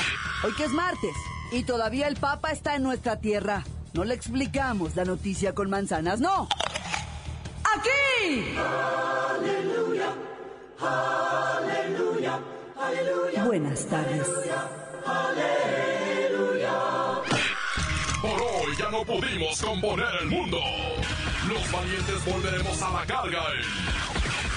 hoy 0.44 0.54
que 0.56 0.64
es 0.64 0.72
martes 0.72 1.16
y 1.52 1.64
todavía 1.64 2.08
el 2.08 2.16
Papa 2.16 2.52
está 2.52 2.76
en 2.76 2.84
nuestra 2.84 3.20
tierra, 3.20 3.66
no 3.94 4.06
le 4.06 4.14
explicamos 4.14 4.96
la 4.96 5.04
noticia 5.04 5.54
con 5.54 5.70
manzanas, 5.70 6.22
no. 6.22 6.48
¡Aquí! 7.76 8.56
Aleluya, 9.36 10.14
aleluya, 10.80 12.40
aleluya. 12.80 13.44
Buenas 13.44 13.86
tardes. 13.86 14.28
Aleluya. 15.06 16.72
Por 18.22 18.42
hoy 18.42 18.76
ya 18.78 18.90
no 18.92 19.04
pudimos 19.04 19.62
componer 19.62 20.08
el 20.22 20.28
mundo. 20.28 20.58
Los 21.50 21.72
valientes 21.72 22.26
volveremos 22.26 22.82
a 22.82 22.92
la 22.92 23.06
carga. 23.06 23.44